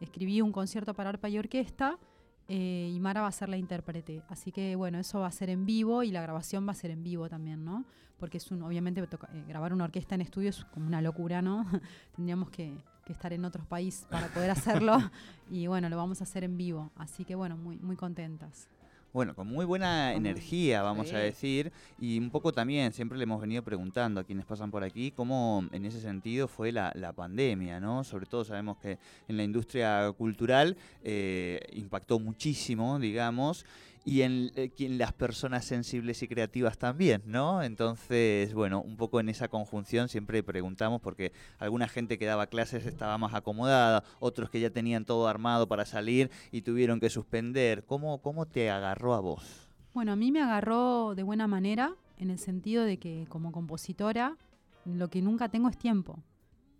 Escribí 0.00 0.40
un 0.40 0.52
concierto 0.52 0.94
para 0.94 1.10
arpa 1.10 1.28
y 1.28 1.38
orquesta 1.38 1.98
eh, 2.48 2.90
y 2.94 3.00
Mara 3.00 3.22
va 3.22 3.28
a 3.28 3.32
ser 3.32 3.48
la 3.48 3.56
intérprete. 3.56 4.22
Así 4.28 4.52
que 4.52 4.76
bueno, 4.76 4.98
eso 4.98 5.20
va 5.20 5.26
a 5.26 5.32
ser 5.32 5.50
en 5.50 5.64
vivo 5.66 6.02
y 6.02 6.10
la 6.10 6.22
grabación 6.22 6.66
va 6.66 6.72
a 6.72 6.74
ser 6.74 6.90
en 6.90 7.02
vivo 7.02 7.28
también, 7.28 7.64
¿no? 7.64 7.84
Porque 8.18 8.38
es 8.38 8.50
un, 8.50 8.62
obviamente 8.62 9.06
grabar 9.48 9.72
una 9.72 9.84
orquesta 9.84 10.14
en 10.14 10.20
estudio 10.20 10.50
es 10.50 10.64
como 10.66 10.86
una 10.86 11.02
locura, 11.02 11.42
¿no? 11.42 11.66
Tendríamos 12.16 12.50
que, 12.50 12.76
que 13.04 13.12
estar 13.12 13.32
en 13.32 13.44
otros 13.44 13.66
países 13.66 14.06
para 14.10 14.28
poder 14.28 14.50
hacerlo 14.50 14.98
y 15.50 15.66
bueno, 15.66 15.88
lo 15.88 15.96
vamos 15.96 16.20
a 16.20 16.24
hacer 16.24 16.44
en 16.44 16.56
vivo. 16.56 16.90
Así 16.96 17.24
que 17.24 17.34
bueno, 17.34 17.56
muy, 17.56 17.78
muy 17.78 17.96
contentas. 17.96 18.68
Bueno, 19.14 19.36
con 19.36 19.46
muy 19.46 19.64
buena 19.64 20.12
energía, 20.12 20.82
vamos 20.82 21.12
a 21.12 21.18
decir, 21.18 21.70
y 22.00 22.18
un 22.18 22.30
poco 22.30 22.52
también, 22.52 22.92
siempre 22.92 23.16
le 23.16 23.22
hemos 23.22 23.40
venido 23.40 23.62
preguntando 23.62 24.20
a 24.20 24.24
quienes 24.24 24.44
pasan 24.44 24.72
por 24.72 24.82
aquí 24.82 25.12
cómo 25.12 25.64
en 25.70 25.86
ese 25.86 26.00
sentido 26.00 26.48
fue 26.48 26.72
la, 26.72 27.12
pandemia, 27.14 27.78
¿no? 27.78 28.02
Sobre 28.02 28.26
todo 28.26 28.44
sabemos 28.44 28.76
que 28.78 28.98
en 29.28 29.36
la 29.36 29.44
industria 29.44 30.10
cultural 30.18 30.76
eh, 31.04 31.60
impactó 31.74 32.18
muchísimo, 32.18 32.98
digamos, 32.98 33.64
y 34.04 34.22
en, 34.22 34.50
eh, 34.54 34.70
las 34.90 35.12
personas 35.12 35.64
sensibles 35.64 36.22
y 36.22 36.28
creativas 36.28 36.76
también, 36.78 37.22
¿no? 37.26 37.62
Entonces, 37.62 38.52
bueno, 38.52 38.82
un 38.82 38.96
poco 38.96 39.18
en 39.20 39.28
esa 39.28 39.48
conjunción 39.48 40.08
siempre 40.08 40.42
preguntamos 40.42 41.00
porque 41.00 41.32
alguna 41.58 41.88
gente 41.88 42.18
que 42.18 42.26
daba 42.26 42.46
clases 42.46 42.84
estaba 42.86 43.16
más 43.18 43.32
acomodada, 43.34 44.04
otros 44.20 44.50
que 44.50 44.60
ya 44.60 44.70
tenían 44.70 45.04
todo 45.04 45.26
armado 45.26 45.66
para 45.66 45.86
salir 45.86 46.30
y 46.52 46.62
tuvieron 46.62 47.00
que 47.00 47.08
suspender. 47.08 47.84
¿Cómo, 47.84 48.18
cómo 48.20 48.46
te 48.46 48.70
agarró 48.70 49.14
a 49.14 49.20
vos? 49.20 49.68
Bueno, 49.94 50.12
a 50.12 50.16
mí 50.16 50.30
me 50.32 50.42
agarró 50.42 51.14
de 51.14 51.22
buena 51.22 51.46
manera 51.46 51.94
en 52.18 52.30
el 52.30 52.38
sentido 52.38 52.84
de 52.84 52.98
que 52.98 53.26
como 53.28 53.52
compositora 53.52 54.36
lo 54.84 55.08
que 55.08 55.22
nunca 55.22 55.48
tengo 55.48 55.68
es 55.68 55.78
tiempo. 55.78 56.18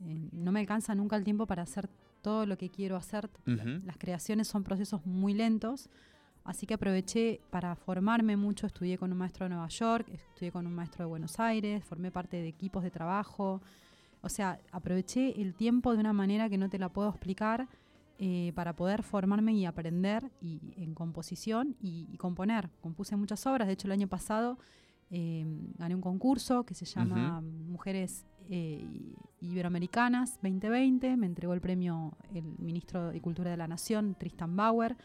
eh, 0.07 0.29
no 0.33 0.53
me 0.53 0.61
alcanza 0.61 0.95
nunca 0.95 1.17
el 1.17 1.25
tiempo 1.25 1.47
para 1.47 1.63
hacer 1.63 1.89
todo 2.21 2.47
lo 2.47 2.57
que 2.57 2.71
quiero 2.71 2.97
hacer. 2.97 3.31
Las 3.45 3.99
creaciones 3.99 4.49
son 4.49 4.65
procesos 4.65 5.05
muy 5.05 5.35
lentos, 5.35 5.91
así 6.45 6.67
que 6.67 6.75
aproveché 6.75 7.41
para 7.51 7.75
formarme 7.75 8.37
mucho. 8.37 8.67
Estudié 8.67 8.99
con 8.99 9.11
un 9.11 9.19
maestro 9.19 9.45
de 9.47 9.51
Nueva 9.51 9.69
York, 9.69 10.09
estudié 10.13 10.53
con 10.53 10.67
un 10.67 10.75
maestro 10.75 11.05
de 11.05 11.09
Buenos 11.09 11.41
Aires, 11.41 11.85
formé 11.85 12.11
parte 12.11 12.37
de 12.37 12.49
equipos 12.49 12.83
de 12.83 12.91
trabajo. 12.91 13.63
O 14.21 14.29
sea, 14.29 14.59
aproveché 14.73 15.41
el 15.41 15.55
tiempo 15.55 15.93
de 15.93 16.01
una 16.01 16.13
manera 16.13 16.49
que 16.49 16.59
no 16.59 16.69
te 16.69 16.79
la 16.79 16.89
puedo 16.89 17.09
explicar 17.09 17.69
eh, 18.19 18.53
para 18.55 18.77
poder 18.77 19.03
formarme 19.03 19.55
y 19.55 19.67
aprender 19.67 20.31
y, 20.41 20.61
en 20.77 20.95
composición 20.95 21.77
y, 21.81 22.17
componer. 22.17 22.71
Compuse 22.81 23.17
muchas 23.17 23.45
obras, 23.47 23.67
de 23.67 23.75
hecho 23.75 23.89
el 23.89 23.93
año 23.93 24.07
pasado 24.07 24.59
eh, 25.11 25.45
gané 25.79 25.95
un 25.95 26.01
concurso 26.01 26.65
que 26.65 26.75
se 26.75 26.85
llama 26.85 27.41
Mujeres 27.41 28.25
eh, 28.49 28.87
Iberoamericanas 29.41 30.35
2020. 30.43 31.17
Me 31.17 31.27
entregó 31.27 31.55
el 31.55 31.61
premio 31.61 32.17
el 32.33 32.45
ministro 32.59 33.11
de 33.11 33.21
Cultura 33.21 33.51
de 33.51 33.57
la 33.57 33.67
Nación, 33.67 34.15
Tristan 34.19 34.57
Bauer, 34.57 34.97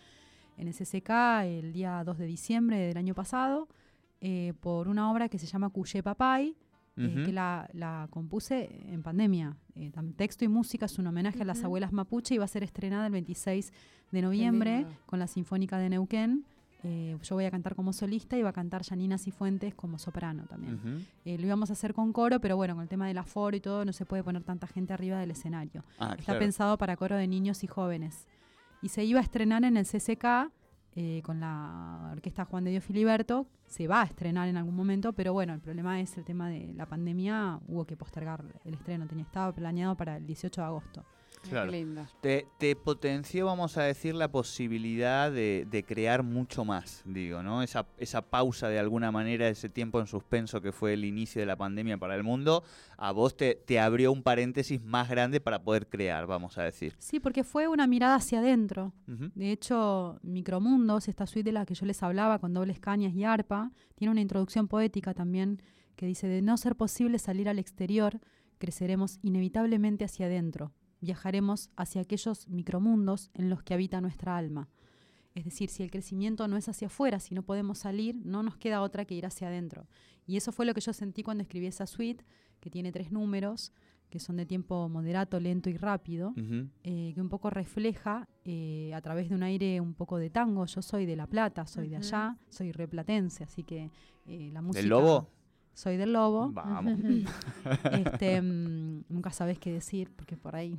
en 0.60 0.72
CCK 0.74 1.10
el 1.46 1.74
día 1.74 2.04
2 2.04 2.18
de 2.18 2.26
diciembre 2.26 2.78
del 2.80 2.98
año 2.98 3.16
pasado, 3.16 3.68
eh, 4.22 4.54
por 4.60 4.88
una 4.88 5.12
obra 5.12 5.30
que 5.30 5.40
se 5.40 5.48
llama 5.48 5.70
Cuye 5.70 6.04
Papay, 6.04 6.56
eh, 6.98 7.24
que 7.26 7.32
la, 7.32 8.08
compuse 8.10 8.70
en 8.92 9.02
pandemia. 9.02 9.56
texto 10.18 10.44
y 10.44 10.50
música 10.50 10.86
es 10.86 11.00
un 11.00 11.08
homenaje 11.08 11.42
a 11.42 11.46
las 11.46 11.64
abuelas 11.64 11.94
mapuche 11.94 12.36
y 12.36 12.38
va 12.38 12.44
a 12.44 12.48
ser 12.50 12.64
estrenada 12.64 13.06
el 13.06 13.14
26 13.14 13.72
de 14.12 14.22
noviembre 14.22 14.86
con 15.06 15.20
la 15.20 15.28
Sinfónica 15.28 15.78
de 15.78 15.90
Neuquén. 15.90 16.44
Eh, 16.84 17.18
yo 17.22 17.36
voy 17.36 17.44
a 17.44 17.52
cantar 17.52 17.76
como 17.76 17.92
solista 17.92 18.38
y 18.38 18.42
va 18.42 18.50
a 18.50 18.54
cantar 18.54 18.84
Janina 18.84 19.18
Cifuentes 19.18 19.76
como 19.76 20.00
soprano 20.00 20.44
también. 20.50 21.06
Eh, 21.26 21.38
lo 21.38 21.46
íbamos 21.46 21.70
a 21.70 21.74
hacer 21.74 21.94
con 21.94 22.14
coro, 22.14 22.40
pero 22.40 22.56
bueno, 22.56 22.76
con 22.76 22.84
el 22.84 22.90
tema 22.90 23.08
del 23.08 23.18
aforo 23.18 23.56
y 23.56 23.60
todo, 23.60 23.84
no 23.84 23.92
se 23.92 24.06
puede 24.06 24.24
poner 24.24 24.44
tanta 24.44 24.68
gente 24.68 24.94
arriba 24.94 25.20
del 25.20 25.32
escenario. 25.32 25.84
Ah, 26.00 26.16
Está 26.18 26.40
pensado 26.40 26.78
para 26.78 26.96
coro 26.96 27.16
de 27.16 27.28
niños 27.28 27.64
y 27.64 27.68
jóvenes. 27.68 28.28
Y 28.82 28.90
se 28.90 29.04
iba 29.04 29.20
a 29.20 29.24
estrenar 29.24 29.64
en 29.64 29.78
el 29.78 29.86
CCK 29.86 30.52
eh, 30.96 31.22
con 31.24 31.40
la 31.40 32.10
orquesta 32.12 32.46
Juan 32.46 32.64
de 32.64 32.72
Dios 32.72 32.84
Filiberto. 32.84 33.48
Se 33.68 33.88
va 33.88 34.02
a 34.02 34.06
estrenar 34.06 34.48
en 34.48 34.58
algún 34.58 34.76
momento, 34.76 35.14
pero 35.14 35.34
bueno, 35.34 35.54
el 35.54 35.60
problema 35.60 36.02
es 36.02 36.18
el 36.18 36.26
tema 36.26 36.50
de 36.50 36.74
la 36.74 36.86
pandemia. 36.88 37.60
Hubo 37.68 37.86
que 37.86 37.96
postergar 37.96 38.44
el 38.66 38.74
estreno. 38.74 39.06
Tenía, 39.08 39.26
estaba 39.26 39.54
planeado 39.54 39.96
para 39.96 40.18
el 40.18 40.26
18 40.26 40.62
de 40.62 40.68
agosto. 40.68 41.06
Claro. 41.48 41.72
Te, 42.22 42.48
te, 42.58 42.76
potenció, 42.76 43.46
vamos 43.46 43.78
a 43.78 43.84
decir, 43.84 44.14
la 44.14 44.32
posibilidad 44.32 45.32
de, 45.32 45.86
crear 45.88 46.22
mucho 46.22 46.66
más, 46.66 47.02
digo, 47.06 47.42
¿no? 47.42 47.64
Esa, 47.64 47.88
esa 47.98 48.22
pausa 48.22 48.68
de 48.68 48.78
alguna 48.78 49.12
manera, 49.12 49.48
ese 49.48 49.70
tiempo 49.70 50.00
en 50.00 50.08
suspenso 50.08 50.62
que 50.62 50.72
fue 50.72 50.94
el 50.94 51.06
inicio 51.06 51.42
de 51.42 51.46
la 51.46 51.56
pandemia 51.56 51.98
para 51.98 52.16
el 52.16 52.24
mundo, 52.24 52.64
a 52.98 53.12
vos 53.12 53.36
te, 53.38 53.56
te 53.56 53.80
abrió 53.80 54.12
un 54.12 54.22
paréntesis 54.22 54.82
más 54.82 55.10
grande 55.10 55.40
para 55.40 55.64
poder 55.64 55.88
crear, 55.88 56.28
vamos 56.28 56.58
a 56.58 56.64
decir. 56.64 56.96
Sí, 57.00 57.20
porque 57.20 57.44
fue 57.44 57.68
una 57.68 57.88
mirada 57.88 58.16
hacia 58.16 58.40
adentro. 58.40 58.94
De 59.08 59.52
hecho, 59.52 60.20
Micromundos, 60.22 61.08
esta 61.08 61.26
suite 61.26 61.50
de 61.50 61.54
la 61.54 61.66
que 61.66 61.74
yo 61.74 61.86
les 61.86 62.04
hablaba 62.04 62.40
con 62.40 62.54
dobles 62.54 62.80
cañas 62.80 63.14
y 63.14 63.24
arpa, 63.24 63.72
tiene 63.96 64.12
una 64.12 64.22
introducción 64.22 64.68
poética 64.68 65.14
también 65.14 65.62
que 65.96 66.06
dice, 66.06 66.28
de 66.28 66.42
no 66.42 66.58
ser 66.58 66.76
posible 66.76 67.20
salir 67.20 67.50
al 67.50 67.60
exterior, 67.60 68.20
creceremos 68.58 69.20
inevitablemente 69.22 70.06
hacia 70.06 70.28
adentro 70.28 70.74
viajaremos 71.02 71.70
hacia 71.76 72.02
aquellos 72.02 72.48
micromundos 72.48 73.30
en 73.34 73.50
los 73.50 73.64
que 73.64 73.74
habita 73.74 74.02
nuestra 74.02 74.38
alma. 74.38 74.70
Es 75.36 75.46
decir, 75.46 75.70
si 75.70 75.84
el 75.84 75.92
crecimiento 75.92 76.48
no 76.48 76.58
es 76.58 76.68
hacia 76.68 76.88
afuera, 76.88 77.20
si 77.20 77.36
no 77.36 77.44
podemos 77.44 77.80
salir, 77.80 78.16
no 78.24 78.44
nos 78.44 78.58
queda 78.58 78.82
otra 78.82 79.06
que 79.06 79.16
ir 79.16 79.26
hacia 79.26 79.48
adentro. 79.48 79.88
Y 80.26 80.38
eso 80.38 80.52
fue 80.52 80.66
lo 80.66 80.74
que 80.74 80.82
yo 80.82 80.92
sentí 80.94 81.24
cuando 81.24 81.44
escribí 81.44 81.68
esa 81.68 81.88
suite, 81.88 82.26
que 82.60 82.70
tiene 82.70 82.92
tres 82.92 83.12
números, 83.12 83.72
que 84.10 84.20
son 84.20 84.38
de 84.38 84.46
tiempo 84.46 84.90
moderato, 84.90 85.40
lento 85.40 85.70
y 85.70 85.78
rápido, 85.78 86.34
eh, 86.84 87.12
que 87.14 87.22
un 87.22 87.30
poco 87.30 87.50
refleja 87.50 88.28
eh, 88.44 88.92
a 88.94 89.02
través 89.02 89.30
de 89.30 89.36
un 89.36 89.44
aire 89.44 89.80
un 89.80 89.94
poco 89.94 90.18
de 90.18 90.30
tango. 90.30 90.66
Yo 90.66 90.82
soy 90.82 91.06
de 91.06 91.16
La 91.16 91.28
Plata, 91.28 91.68
soy 91.68 91.90
de 91.90 91.98
allá, 91.98 92.38
soy 92.50 92.72
replatense, 92.72 93.44
así 93.44 93.64
que 93.64 93.92
eh, 94.26 94.50
la 94.52 94.62
música... 94.62 94.82
¿Del 94.82 94.90
lobo? 94.90 95.30
Soy 95.80 95.96
del 95.96 96.12
lobo. 96.12 96.52
Vamos. 96.52 97.00
este, 97.92 98.42
mm, 98.42 99.04
nunca 99.08 99.32
sabes 99.32 99.58
qué 99.60 99.72
decir, 99.72 100.12
porque 100.14 100.36
por 100.36 100.56
ahí. 100.56 100.78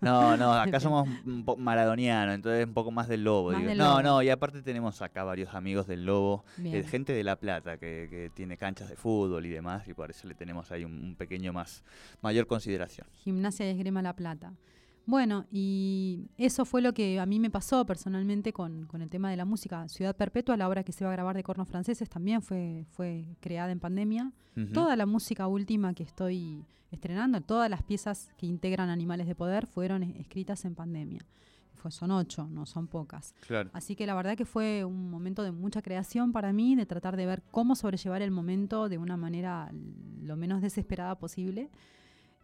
No, 0.00 0.36
no, 0.36 0.52
acá 0.52 0.80
somos 0.80 1.08
un 1.24 1.44
maradonianos, 1.58 2.34
entonces 2.34 2.66
un 2.66 2.74
poco 2.74 2.90
más 2.90 3.06
del 3.06 3.22
lobo. 3.22 3.52
no, 3.52 4.02
no, 4.02 4.20
y 4.20 4.30
aparte 4.30 4.60
tenemos 4.62 5.00
acá 5.00 5.22
varios 5.22 5.54
amigos 5.54 5.86
del 5.86 6.04
lobo, 6.04 6.44
eh, 6.58 6.82
gente 6.82 7.12
de 7.12 7.22
La 7.22 7.36
Plata 7.36 7.76
que, 7.76 8.32
tiene 8.34 8.56
canchas 8.56 8.88
de 8.88 8.96
fútbol 8.96 9.46
y 9.46 9.50
demás, 9.50 9.86
y 9.86 9.94
por 9.94 10.10
eso 10.10 10.26
le 10.26 10.34
tenemos 10.34 10.72
ahí 10.72 10.84
un, 10.84 11.14
pequeño 11.16 11.52
más, 11.52 11.84
mayor 12.20 12.48
consideración. 12.48 13.06
Gimnasia 13.12 13.64
de 13.64 13.72
Esgrima 13.72 14.02
La 14.02 14.16
Plata. 14.16 14.54
Bueno, 15.04 15.46
y 15.50 16.28
eso 16.38 16.64
fue 16.64 16.80
lo 16.80 16.94
que 16.94 17.18
a 17.18 17.26
mí 17.26 17.40
me 17.40 17.50
pasó 17.50 17.84
personalmente 17.84 18.52
con, 18.52 18.88
el 18.92 19.10
tema 19.10 19.30
de 19.30 19.36
la 19.36 19.44
música. 19.44 19.88
Ciudad 19.88 20.16
Perpetua, 20.16 20.56
la 20.56 20.68
obra 20.68 20.84
que 20.84 20.92
se 20.92 21.04
va 21.04 21.10
a 21.10 21.14
grabar 21.14 21.36
de 21.36 21.42
cornos 21.42 21.68
franceses, 21.68 22.08
también 22.08 22.42
fue, 22.42 22.86
fue 22.90 23.24
creada 23.40 23.72
en 23.72 23.80
pandemia. 23.80 24.32
Toda 24.74 24.96
la 24.96 25.06
música 25.06 25.46
última 25.46 25.94
que 25.94 26.02
estoy 26.02 26.66
estrenando, 26.90 27.40
todas 27.40 27.70
las 27.70 27.82
piezas 27.82 28.28
que 28.36 28.46
integran 28.46 28.90
Animales 28.90 29.26
de 29.26 29.34
Poder 29.34 29.66
fueron 29.66 30.02
escritas 30.02 30.64
en 30.66 30.74
pandemia. 30.74 31.20
Fue, 31.74 31.90
son 31.90 32.10
ocho, 32.10 32.46
no 32.50 32.66
son 32.66 32.86
pocas. 32.86 33.34
Así 33.72 33.96
que 33.96 34.06
la 34.06 34.14
verdad 34.14 34.36
que 34.36 34.44
fue 34.44 34.84
un 34.84 35.10
momento 35.10 35.42
de 35.42 35.52
mucha 35.52 35.80
creación 35.80 36.32
para 36.32 36.52
mí, 36.52 36.76
de 36.76 36.84
tratar 36.86 37.16
de 37.16 37.26
ver 37.26 37.42
cómo 37.50 37.74
sobrellevar 37.74 38.20
el 38.20 38.30
momento 38.30 38.88
de 38.90 38.98
una 38.98 39.16
manera 39.16 39.72
lo 40.22 40.36
menos 40.36 40.60
desesperada 40.60 41.18
posible. 41.18 41.70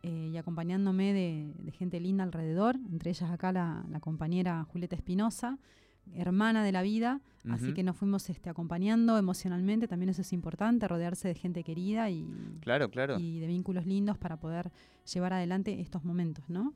Eh, 0.02 0.31
y 0.33 0.37
acompañándome 0.37 1.12
de, 1.12 1.73
gente 1.73 1.99
linda 1.99 2.23
alrededor, 2.23 2.76
entre 2.90 3.11
ellas 3.11 3.31
acá 3.31 3.52
la, 3.52 3.85
compañera 4.00 4.64
Julieta 4.64 4.95
Espinosa, 4.95 5.59
hermana 6.14 6.64
de 6.64 6.73
la 6.73 6.83
vida, 6.83 7.21
así 7.50 7.75
que 7.75 7.83
nos 7.83 7.97
fuimos 7.97 8.31
este, 8.31 8.49
acompañando 8.49 9.19
emocionalmente, 9.19 9.88
también 9.88 10.09
eso 10.09 10.23
es 10.23 10.33
importante, 10.33 10.88
rodearse 10.88 11.28
de 11.28 11.35
gente 11.35 11.64
querida 11.64 12.09
y, 12.11 12.26
claro, 12.61 12.90
claro. 12.90 13.19
y 13.19 13.40
de 13.40 13.47
vínculos 13.47 13.87
lindos 13.87 14.17
para 14.17 14.38
poder 14.38 14.71
llevar 15.12 15.33
adelante 15.33 15.81
estos 15.81 16.05
momentos, 16.05 16.49
¿no? 16.49 16.73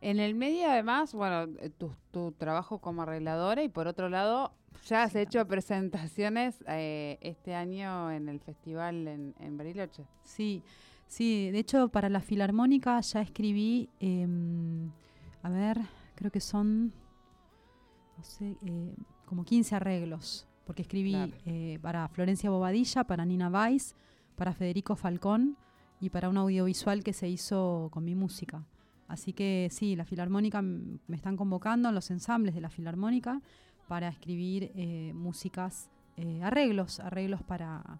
En 0.00 0.18
el 0.18 0.34
medio 0.34 0.68
además, 0.68 1.14
bueno, 1.14 1.52
eh, 1.60 1.70
tu, 2.10 2.32
trabajo 2.32 2.78
como 2.78 3.02
arregladora 3.02 3.62
y 3.62 3.68
por 3.68 3.86
otro 3.86 4.08
lado, 4.08 4.52
ya 4.86 5.02
has 5.02 5.14
hecho 5.14 5.46
presentaciones 5.46 6.64
eh, 6.66 7.18
este 7.20 7.54
año 7.54 8.10
en 8.10 8.28
el 8.28 8.40
festival 8.40 9.06
en, 9.06 9.34
en 9.38 9.56
Bariloche. 9.56 10.04
Sí, 10.24 10.62
Sí, 11.10 11.50
de 11.50 11.58
hecho 11.58 11.88
para 11.88 12.08
la 12.08 12.20
filarmónica 12.20 13.00
ya 13.00 13.20
escribí, 13.20 13.88
em, 13.98 14.92
a 15.42 15.50
ver, 15.50 15.80
creo 16.14 16.30
que 16.30 16.38
son, 16.38 16.92
no 18.16 18.22
sé, 18.22 18.56
eh, 18.64 18.94
como 19.26 19.44
15 19.44 19.74
arreglos, 19.74 20.46
porque 20.64 20.82
escribí 20.82 21.16
eh, 21.46 21.80
para 21.82 22.06
Florencia 22.06 22.48
Bobadilla, 22.48 23.02
para 23.02 23.24
Nina 23.24 23.48
Weiss, 23.48 23.96
para 24.36 24.54
Federico 24.54 24.94
Falcón 24.94 25.56
y 26.00 26.10
para 26.10 26.28
un 26.28 26.36
audiovisual 26.36 27.02
que 27.02 27.12
se 27.12 27.28
hizo 27.28 27.88
con 27.90 28.04
mi 28.04 28.14
música. 28.14 28.64
Así 29.08 29.32
que 29.32 29.66
sí, 29.72 29.96
la 29.96 30.04
filarmónica 30.04 30.62
me 30.62 31.16
están 31.16 31.36
convocando, 31.36 31.90
los 31.90 32.08
ensambles 32.12 32.54
de 32.54 32.60
la 32.60 32.70
filarmónica, 32.70 33.42
para 33.88 34.06
escribir 34.06 34.70
eh, 34.76 35.10
músicas, 35.12 35.90
arreglos, 36.40 37.00
arreglos 37.00 37.42
para 37.42 37.98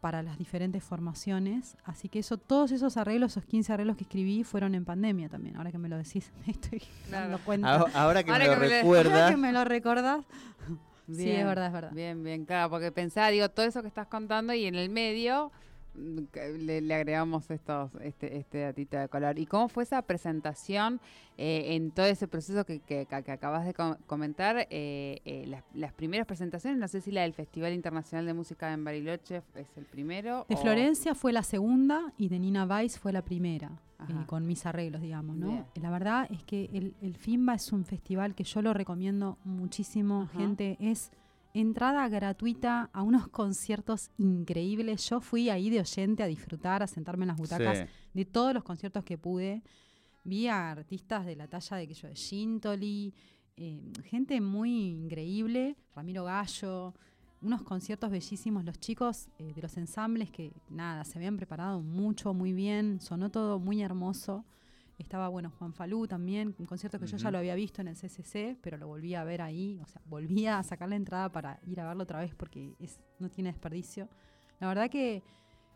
para 0.00 0.22
las 0.22 0.38
diferentes 0.38 0.82
formaciones. 0.82 1.76
Así 1.84 2.08
que 2.08 2.20
eso, 2.20 2.38
todos 2.38 2.72
esos 2.72 2.96
arreglos, 2.96 3.32
esos 3.32 3.44
15 3.44 3.72
arreglos 3.72 3.96
que 3.96 4.04
escribí, 4.04 4.44
fueron 4.44 4.74
en 4.74 4.84
pandemia 4.84 5.28
también. 5.28 5.56
Ahora 5.56 5.70
que 5.70 5.78
me 5.78 5.88
lo 5.88 5.96
decís, 5.96 6.32
me 6.46 6.52
estoy 6.52 6.82
dando 7.10 7.38
cuenta. 7.38 7.86
Ahora, 7.94 8.22
que 8.22 8.32
me 8.32 8.46
lo 8.46 8.54
recuerdas. 8.54 9.12
Ahora 9.12 9.30
que 9.30 9.36
me 9.36 9.52
lo 9.52 9.64
recordás. 9.64 10.24
sí, 11.06 11.30
es 11.30 11.44
verdad, 11.44 11.66
es 11.66 11.72
verdad. 11.72 11.92
Bien, 11.92 12.22
bien, 12.22 12.44
claro, 12.44 12.70
porque 12.70 12.90
pensaba, 12.92 13.28
digo, 13.28 13.48
todo 13.50 13.66
eso 13.66 13.82
que 13.82 13.88
estás 13.88 14.06
contando 14.06 14.54
y 14.54 14.64
en 14.66 14.74
el 14.74 14.88
medio 14.88 15.52
le, 15.94 16.94
agregamos 16.94 17.50
estos, 17.50 17.90
este, 18.02 18.36
este 18.36 18.60
datito 18.60 18.96
de 18.96 19.08
color. 19.08 19.38
¿Y 19.38 19.46
cómo 19.46 19.68
fue 19.68 19.82
esa 19.82 20.02
presentación 20.02 21.00
eh, 21.36 21.74
en 21.74 21.90
todo 21.90 22.06
ese 22.06 22.28
proceso 22.28 22.64
que, 22.64 22.80
que, 22.80 23.06
acabas 23.10 23.66
de 23.66 23.74
comentar? 24.06 24.66
Eh, 24.70 25.20
eh, 25.24 25.60
las, 25.74 25.92
primeras 25.92 26.26
presentaciones, 26.26 26.78
no 26.78 26.88
sé 26.88 27.00
si 27.00 27.10
la 27.10 27.22
del 27.22 27.32
Festival 27.32 27.72
Internacional 27.72 28.26
de 28.26 28.34
Música 28.34 28.72
en 28.72 28.84
Bariloche 28.84 29.42
es 29.54 29.68
el 29.76 29.84
primero. 29.84 30.46
De 30.48 30.56
Florencia 30.56 31.14
fue 31.14 31.32
la 31.32 31.42
segunda 31.42 32.12
y 32.16 32.28
de 32.28 32.38
Nina 32.38 32.64
Weiss 32.64 32.98
fue 32.98 33.12
la 33.12 33.22
primera. 33.22 33.70
con 34.26 34.46
mis 34.46 34.64
arreglos, 34.64 35.02
digamos, 35.02 35.36
¿no? 35.36 35.66
La 35.74 35.90
verdad 35.90 36.26
es 36.30 36.42
que 36.44 36.70
el, 36.72 36.94
el, 37.02 37.16
FIMBA 37.16 37.54
es 37.54 37.70
un 37.72 37.84
festival 37.84 38.34
que 38.34 38.44
yo 38.44 38.62
lo 38.62 38.72
recomiendo 38.72 39.36
muchísimo, 39.44 40.28
gente, 40.28 40.78
es 40.80 41.10
entrada 41.54 42.08
gratuita 42.08 42.90
a 42.92 43.02
unos 43.02 43.28
conciertos 43.28 44.10
increíbles. 44.18 45.08
Yo 45.08 45.20
fui 45.20 45.50
ahí 45.50 45.70
de 45.70 45.80
oyente 45.80 46.22
a 46.22 46.26
disfrutar, 46.26 46.82
a 46.82 46.86
sentarme 46.86 47.24
en 47.24 47.28
las 47.28 47.36
butacas 47.36 47.86
de 48.14 48.24
todos 48.24 48.54
los 48.54 48.62
conciertos 48.62 49.04
que 49.04 49.18
pude. 49.18 49.62
Vi 50.24 50.48
a 50.48 50.70
artistas 50.70 51.24
de 51.26 51.36
la 51.36 51.48
talla 51.48 51.76
de 51.76 51.88
que 51.88 51.94
yo 51.94 52.08
de 52.08 52.14
Gintoli, 52.14 53.14
eh, 53.56 53.92
gente 54.04 54.40
muy 54.40 54.90
increíble, 54.90 55.76
Ramiro 55.94 56.24
Gallo, 56.24 56.94
unos 57.42 57.62
conciertos 57.62 58.10
bellísimos. 58.10 58.64
Los 58.64 58.78
chicos 58.78 59.28
eh, 59.38 59.52
de 59.54 59.62
los 59.62 59.76
ensambles 59.76 60.30
que 60.30 60.52
nada, 60.68 61.04
se 61.04 61.18
habían 61.18 61.36
preparado 61.36 61.80
mucho, 61.80 62.34
muy 62.34 62.52
bien, 62.52 63.00
sonó 63.00 63.30
todo 63.30 63.58
muy 63.58 63.82
hermoso. 63.82 64.44
Estaba, 65.00 65.28
bueno, 65.28 65.50
Juan 65.58 65.72
Falú 65.72 66.06
también, 66.06 66.54
un 66.58 66.66
concierto 66.66 67.00
que 67.00 67.06
yo 67.06 67.16
ya 67.16 67.30
lo 67.30 67.38
había 67.38 67.54
visto 67.54 67.80
en 67.80 67.88
el 67.88 67.96
CCC, 67.96 68.58
pero 68.60 68.76
lo 68.76 68.86
volví 68.86 69.14
a 69.14 69.24
ver 69.24 69.40
ahí, 69.40 69.80
o 69.82 69.86
sea, 69.86 70.02
volví 70.04 70.46
a 70.46 70.62
sacar 70.62 70.90
la 70.90 70.96
entrada 70.96 71.32
para 71.32 71.58
ir 71.66 71.80
a 71.80 71.86
verlo 71.86 72.02
otra 72.02 72.20
vez 72.20 72.34
porque 72.34 72.74
es, 72.78 73.00
no 73.18 73.30
tiene 73.30 73.50
desperdicio. 73.50 74.10
La 74.60 74.68
verdad 74.68 74.90
que 74.90 75.22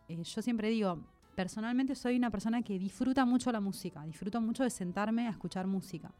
eh, 0.08 0.22
yo 0.22 0.42
siempre 0.42 0.68
digo, 0.68 1.02
personalmente 1.34 1.94
soy 1.94 2.16
una 2.16 2.30
persona 2.30 2.60
que 2.60 2.78
disfruta 2.78 3.24
mucho 3.24 3.50
la 3.50 3.60
música, 3.60 4.04
disfruto 4.04 4.42
mucho 4.42 4.62
de 4.62 4.68
sentarme 4.68 5.26
a 5.26 5.30
escuchar 5.30 5.66
música. 5.66 6.12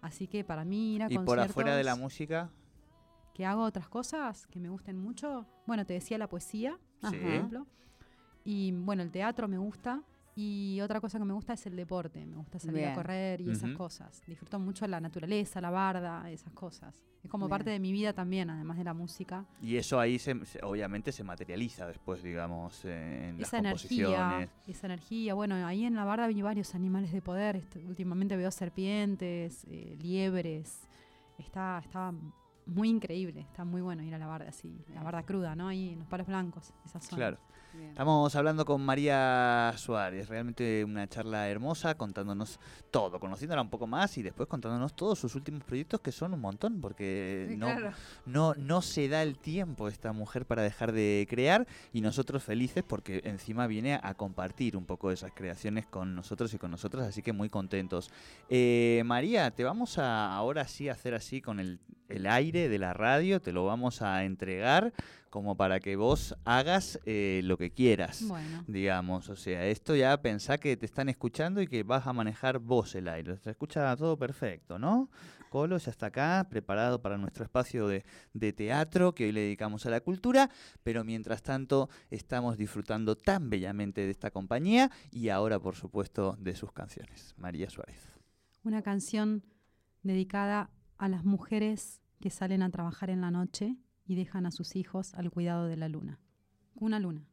Así 0.00 0.26
que 0.26 0.42
para 0.42 0.64
mí 0.64 0.94
ir 0.94 1.02
a 1.02 1.12
¿Y 1.12 1.18
por 1.18 1.38
afuera 1.38 1.76
de 1.76 1.84
la 1.84 1.96
música? 1.96 2.50
Que 3.34 3.44
hago 3.44 3.62
otras 3.62 3.90
cosas 3.90 4.46
que 4.46 4.58
me 4.58 4.70
gusten 4.70 4.98
mucho. 4.98 5.44
Bueno, 5.66 5.84
te 5.84 5.92
decía 5.92 6.16
la 6.16 6.30
poesía, 6.30 6.78
por 7.02 7.14
ejemplo. 7.14 7.66
Y 8.42 8.72
bueno, 8.72 9.02
el 9.02 9.10
teatro 9.10 9.48
me 9.48 9.58
gusta. 9.58 10.02
Y 10.40 10.80
otra 10.82 11.00
cosa 11.00 11.18
que 11.18 11.24
me 11.24 11.32
gusta 11.32 11.54
es 11.54 11.66
el 11.66 11.74
deporte. 11.74 12.24
Me 12.24 12.36
gusta 12.36 12.60
salir 12.60 12.84
a 12.84 12.94
correr 12.94 13.40
y 13.40 13.50
esas 13.50 13.72
cosas. 13.72 14.22
Disfruto 14.24 14.60
mucho 14.60 14.86
la 14.86 15.00
naturaleza, 15.00 15.60
la 15.60 15.70
barda, 15.70 16.30
esas 16.30 16.52
cosas. 16.52 17.02
Es 17.24 17.28
como 17.28 17.48
parte 17.48 17.70
de 17.70 17.80
mi 17.80 17.90
vida 17.90 18.12
también, 18.12 18.48
además 18.48 18.78
de 18.78 18.84
la 18.84 18.94
música. 18.94 19.44
Y 19.60 19.74
eso 19.74 19.98
ahí 19.98 20.16
se, 20.20 20.36
obviamente 20.62 21.10
se 21.10 21.24
materializa 21.24 21.88
después, 21.88 22.22
digamos, 22.22 22.84
en 22.84 23.40
esa 23.40 23.60
las 23.60 23.82
energía, 23.82 24.48
Esa 24.68 24.86
energía. 24.86 25.34
Bueno, 25.34 25.56
ahí 25.66 25.84
en 25.84 25.96
la 25.96 26.04
barda 26.04 26.28
vi 26.28 26.40
varios 26.40 26.72
animales 26.76 27.10
de 27.10 27.20
poder. 27.20 27.60
Últimamente 27.88 28.36
veo 28.36 28.52
serpientes, 28.52 29.64
eh, 29.68 29.98
liebres. 30.00 30.88
Está, 31.36 31.80
está 31.84 32.14
muy 32.64 32.90
increíble. 32.90 33.40
Está 33.40 33.64
muy 33.64 33.80
bueno 33.80 34.04
ir 34.04 34.14
a 34.14 34.18
la 34.18 34.28
barda 34.28 34.50
así. 34.50 34.84
La 34.94 35.02
barda 35.02 35.24
cruda, 35.24 35.56
¿no? 35.56 35.66
Ahí 35.66 35.88
en 35.94 35.98
los 35.98 36.06
palos 36.06 36.28
blancos, 36.28 36.72
esa 36.84 37.00
zona. 37.00 37.16
Claro. 37.16 37.38
Estamos 37.88 38.36
hablando 38.36 38.64
con 38.64 38.80
María 38.84 39.74
Suárez, 39.76 40.28
realmente 40.28 40.84
una 40.84 41.08
charla 41.08 41.48
hermosa, 41.48 41.96
contándonos 41.96 42.60
todo, 42.92 43.18
conociéndola 43.18 43.60
un 43.60 43.70
poco 43.70 43.86
más 43.86 44.16
y 44.18 44.22
después 44.22 44.48
contándonos 44.48 44.94
todos 44.94 45.18
sus 45.18 45.34
últimos 45.34 45.64
proyectos 45.64 46.00
que 46.00 46.12
son 46.12 46.32
un 46.32 46.40
montón, 46.40 46.80
porque 46.80 47.54
no, 47.58 47.68
no, 48.24 48.54
no 48.54 48.82
se 48.82 49.08
da 49.08 49.22
el 49.22 49.36
tiempo 49.36 49.88
esta 49.88 50.12
mujer 50.12 50.46
para 50.46 50.62
dejar 50.62 50.92
de 50.92 51.26
crear 51.28 51.66
y 51.92 52.00
nosotros 52.00 52.44
felices 52.44 52.84
porque 52.86 53.20
encima 53.24 53.66
viene 53.66 53.98
a 54.00 54.14
compartir 54.14 54.76
un 54.76 54.84
poco 54.84 55.08
de 55.08 55.14
esas 55.14 55.32
creaciones 55.32 55.86
con 55.86 56.14
nosotros 56.14 56.54
y 56.54 56.58
con 56.58 56.70
nosotras, 56.70 57.06
así 57.06 57.22
que 57.22 57.32
muy 57.32 57.48
contentos. 57.48 58.10
Eh, 58.48 59.02
María, 59.06 59.50
te 59.50 59.64
vamos 59.64 59.98
a 59.98 60.34
ahora 60.34 60.68
sí 60.68 60.88
hacer 60.88 61.14
así 61.14 61.40
con 61.40 61.58
el, 61.58 61.80
el 62.08 62.26
aire 62.26 62.68
de 62.68 62.78
la 62.78 62.94
radio, 62.94 63.40
te 63.40 63.52
lo 63.52 63.64
vamos 63.64 64.02
a 64.02 64.24
entregar 64.24 64.92
como 65.30 65.56
para 65.56 65.80
que 65.80 65.96
vos 65.96 66.36
hagas 66.44 66.98
eh, 67.04 67.40
lo 67.44 67.56
que 67.56 67.70
quieras, 67.70 68.24
digamos. 68.66 69.28
O 69.28 69.36
sea, 69.36 69.66
esto 69.66 69.94
ya 69.94 70.20
pensá 70.20 70.58
que 70.58 70.76
te 70.76 70.86
están 70.86 71.08
escuchando 71.08 71.60
y 71.60 71.66
que 71.66 71.82
vas 71.82 72.06
a 72.06 72.12
manejar 72.12 72.58
vos 72.58 72.94
el 72.94 73.08
aire. 73.08 73.36
Se 73.38 73.50
escucha 73.50 73.96
todo 73.96 74.16
perfecto, 74.16 74.78
¿no? 74.78 75.10
Colo 75.50 75.78
ya 75.78 75.90
está 75.90 76.06
acá, 76.06 76.46
preparado 76.50 77.00
para 77.00 77.16
nuestro 77.16 77.44
espacio 77.44 77.88
de, 77.88 78.04
de 78.34 78.52
teatro 78.52 79.14
que 79.14 79.24
hoy 79.24 79.32
le 79.32 79.40
dedicamos 79.40 79.86
a 79.86 79.90
la 79.90 80.00
cultura, 80.00 80.50
pero 80.82 81.04
mientras 81.04 81.42
tanto 81.42 81.88
estamos 82.10 82.58
disfrutando 82.58 83.16
tan 83.16 83.48
bellamente 83.48 84.02
de 84.02 84.10
esta 84.10 84.30
compañía 84.30 84.90
y 85.10 85.30
ahora, 85.30 85.58
por 85.58 85.74
supuesto, 85.74 86.36
de 86.38 86.54
sus 86.54 86.72
canciones. 86.72 87.34
María 87.38 87.70
Suárez. 87.70 88.08
Una 88.62 88.82
canción 88.82 89.42
dedicada 90.02 90.70
a 90.98 91.08
las 91.08 91.24
mujeres 91.24 92.02
que 92.20 92.30
salen 92.30 92.62
a 92.62 92.70
trabajar 92.70 93.10
en 93.10 93.20
la 93.20 93.30
noche 93.30 93.76
y 94.08 94.16
dejan 94.16 94.46
a 94.46 94.50
sus 94.50 94.74
hijos 94.74 95.14
al 95.14 95.30
cuidado 95.30 95.66
de 95.66 95.76
la 95.76 95.88
luna. 95.88 96.18
Una 96.74 96.98
luna. 96.98 97.28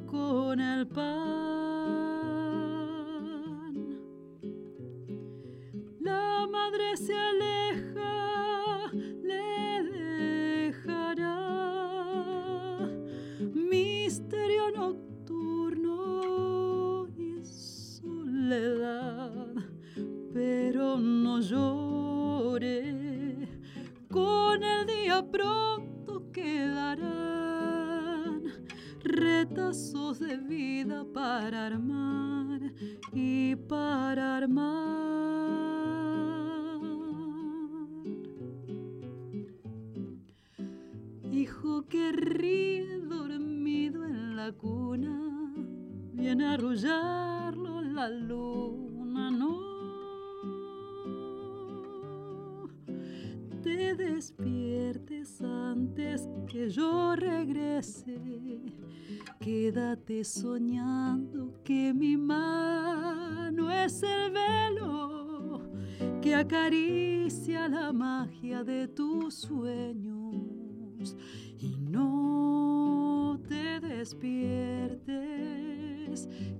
Con 0.00 0.60
el 0.60 0.86
pan. 0.86 1.67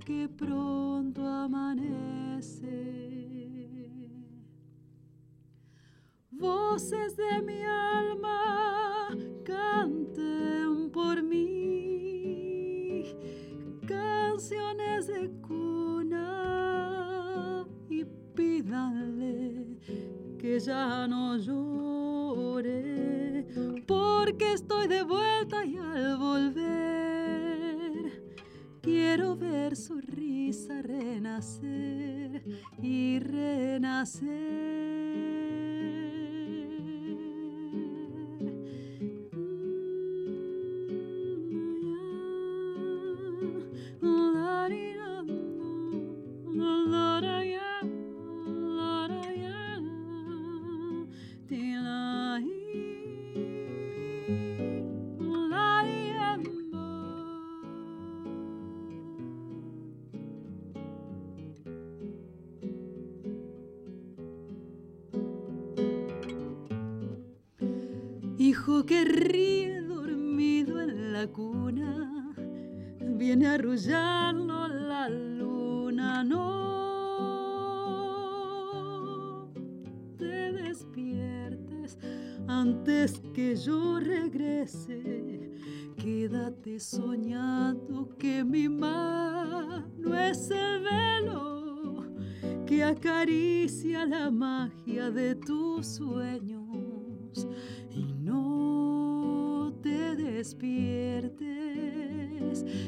Que 0.05 0.29
pronto 0.29 1.25
amanece. 1.25 2.77
Voces 6.31 7.17
de 7.17 7.41
mi 7.41 7.61
alma 7.63 9.09
canten 9.43 10.89
por 10.91 11.21
mí, 11.21 13.03
canciones 13.85 15.07
de 15.07 15.29
cuna 15.47 16.27
y 17.89 18.05
pídanle 18.35 19.79
que 20.39 20.59
ya 20.59 21.07
no 21.07 21.18
que 68.89 69.05
ríe 69.05 69.81
dormido 69.83 70.81
en 70.81 71.13
la 71.13 71.27
cuna, 71.27 72.33
viene 72.99 73.45
arrullando 73.45 74.67
la 74.67 75.07
luna, 75.07 76.23
no 76.23 76.49
te 80.17 80.53
despiertes 80.53 81.99
antes 82.47 83.21
que 83.31 83.55
yo 83.55 83.99
regrese. 83.99 85.51
Quédate 85.95 86.79
soñando 86.79 88.09
que 88.17 88.43
mi 88.43 88.67
mano 88.67 90.17
es 90.17 90.49
el 90.49 90.81
velo 90.81 92.05
que 92.65 92.83
acaricia 92.83 94.07
la 94.07 94.31
magia 94.31 95.11
de 95.11 95.35
tus 95.35 95.85
sueños 95.85 96.59
despiertes 100.39 101.43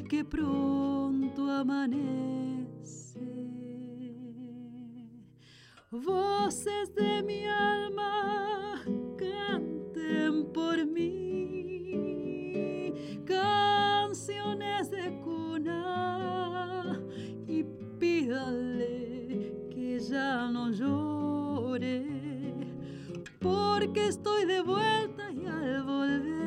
que 0.10 0.24
pronto 0.24 1.50
amanece. 1.50 3.20
Voces 5.92 6.96
de 6.96 7.22
mi 7.24 7.46
alma 7.46 8.82
canten 9.18 10.46
por 10.54 10.86
mí, 10.86 12.94
canciones 13.26 14.90
de 14.90 15.20
cuna 15.20 17.02
y 17.46 17.66
pídale 18.00 19.68
que 19.70 20.00
ya 20.00 20.50
no 20.50 20.72
llore, 20.72 22.06
porque 23.40 24.08
estoy 24.08 24.46
de 24.46 24.62
vuelta 24.62 25.30
y 25.32 25.46
al 25.48 25.84
volver 25.84 26.41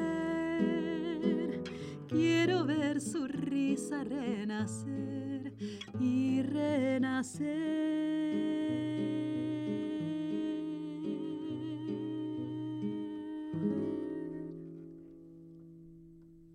ver 2.94 3.00
su 3.00 3.26
risa 3.26 4.04
renacer 4.04 5.52
y 5.98 6.42
renacer. 6.42 7.44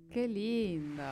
Qué 0.09 0.27
lindo, 0.27 1.03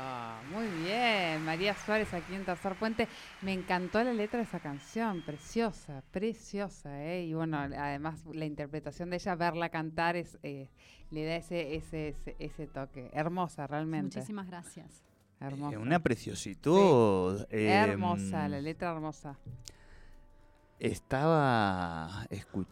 muy 0.51 0.67
bien. 0.83 1.43
María 1.43 1.75
Suárez 1.75 2.13
aquí 2.13 2.33
en 2.33 2.45
Tercer 2.45 2.75
Puente. 2.75 3.07
Me 3.41 3.51
encantó 3.53 4.03
la 4.03 4.13
letra 4.13 4.37
de 4.37 4.43
esa 4.43 4.59
canción, 4.59 5.21
preciosa, 5.23 6.03
preciosa. 6.11 7.03
¿eh? 7.03 7.25
Y 7.25 7.33
bueno, 7.33 7.57
además 7.57 8.25
la 8.33 8.45
interpretación 8.45 9.09
de 9.09 9.17
ella, 9.17 9.35
verla 9.35 9.69
cantar, 9.69 10.15
es, 10.15 10.39
eh, 10.41 10.69
le 11.11 11.25
da 11.25 11.35
ese, 11.35 11.75
ese, 11.75 12.09
ese, 12.09 12.35
ese 12.39 12.67
toque. 12.67 13.09
Hermosa, 13.13 13.67
realmente. 13.67 14.17
Muchísimas 14.17 14.47
gracias. 14.47 15.07
Hermosa. 15.39 15.75
Eh, 15.75 15.77
una 15.77 15.99
preciosidad. 15.99 17.47
eh, 17.51 17.67
hermosa, 17.69 18.47
la 18.49 18.61
letra 18.61 18.91
hermosa. 18.91 19.37
Estaba. 20.79 22.25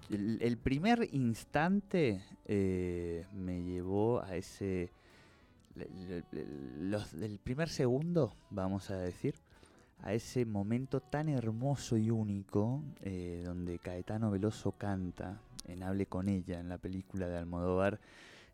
el, 0.09 0.37
el 0.41 0.57
primer 0.57 1.07
instante 1.11 2.23
eh, 2.45 3.25
me 3.33 3.63
llevó 3.63 4.21
a 4.21 4.35
ese. 4.35 4.91
Los, 6.79 7.13
el 7.13 7.39
primer 7.39 7.67
segundo, 7.69 8.33
vamos 8.49 8.89
a 8.91 8.97
decir, 8.97 9.35
a 10.01 10.13
ese 10.13 10.45
momento 10.45 11.01
tan 11.01 11.27
hermoso 11.29 11.97
y 11.97 12.09
único 12.11 12.81
eh, 13.01 13.41
donde 13.45 13.79
Caetano 13.79 14.31
Veloso 14.31 14.71
canta 14.73 15.41
en 15.65 15.83
Hable 15.83 16.05
con 16.05 16.29
ella, 16.29 16.59
en 16.59 16.69
la 16.69 16.77
película 16.77 17.27
de 17.27 17.37
Almodóvar, 17.37 17.99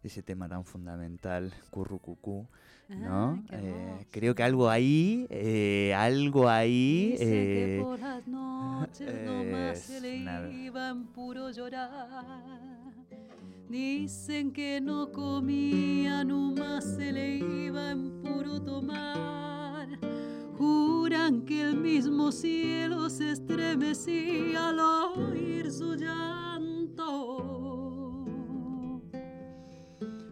ese 0.03 0.21
tema 0.23 0.47
tan 0.49 0.63
fundamental, 0.65 1.53
Currucucú. 1.69 2.47
¿no? 2.89 3.41
Ah, 3.49 3.55
Eh, 3.55 4.05
creo 4.11 4.35
que 4.35 4.43
algo 4.43 4.69
ahí, 4.69 5.25
eh, 5.29 5.93
algo 5.95 6.49
ahí. 6.49 7.11
Dice 7.11 7.23
que 7.25 7.77
eh, 7.77 7.81
por 7.81 7.99
las 7.99 8.27
noches 8.27 9.25
nomás 9.25 9.79
se 9.79 10.01
le 10.01 10.15
es 10.15 10.21
una- 10.21 10.49
iba 10.51 10.89
en 10.89 11.05
puro 11.07 11.49
llorar. 11.51 12.09
Dicen 13.69 14.51
que 14.51 14.81
no 14.81 15.11
comía, 15.13 16.23
nomás 16.25 16.83
se 16.83 17.11
le 17.13 17.37
iba 17.37 17.91
en 17.91 18.21
puro 18.21 18.61
tomar. 18.61 19.87
Juran 20.57 21.43
que 21.45 21.61
el 21.61 21.77
mismo 21.77 22.31
cielo 22.33 23.09
se 23.09 23.31
estremecía 23.31 24.67
al 24.69 24.79
oír 24.79 25.71
su 25.71 25.95
llanto 25.95 27.37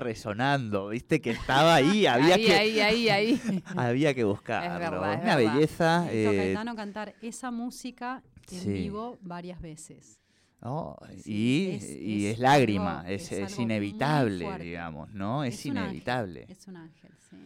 Estaba 0.00 0.08
resonando, 0.08 0.88
viste 0.88 1.20
que 1.20 1.30
estaba 1.30 1.74
ahí, 1.74 2.06
había 2.06 2.34
ahí, 2.34 2.44
que 2.46 2.54
ahí, 2.54 2.80
ahí, 2.80 3.08
ahí. 3.08 3.62
había 3.76 4.14
que 4.14 4.24
buscarlo. 4.24 4.78
verdad, 4.78 5.14
es 5.14 5.22
Una 5.22 5.36
verdad. 5.36 5.54
belleza. 5.54 6.04
Hizo 6.06 6.12
eh, 6.32 6.36
Caetano 6.36 6.76
cantar 6.76 7.14
esa 7.22 7.50
música 7.50 8.22
en 8.50 8.58
sí. 8.60 8.72
vivo 8.72 9.18
varias 9.22 9.60
veces. 9.60 10.18
¿no? 10.62 10.96
Sí, 11.22 11.32
y 11.32 11.70
es- 11.76 11.90
y 11.90 12.26
es 12.26 12.32
es, 12.34 12.38
lágrima, 12.40 13.00
algo- 13.00 13.08
es, 13.12 13.32
es 13.32 13.50
es 13.52 13.58
inevitable, 13.58 14.58
digamos, 14.58 15.10
¿no? 15.14 15.42
Es, 15.42 15.64
un 15.64 15.78
ángel, 15.78 15.84
inevitable. 15.86 16.46
es 16.48 16.66
un 16.68 16.76
ángel, 16.76 17.10
sí. 17.30 17.36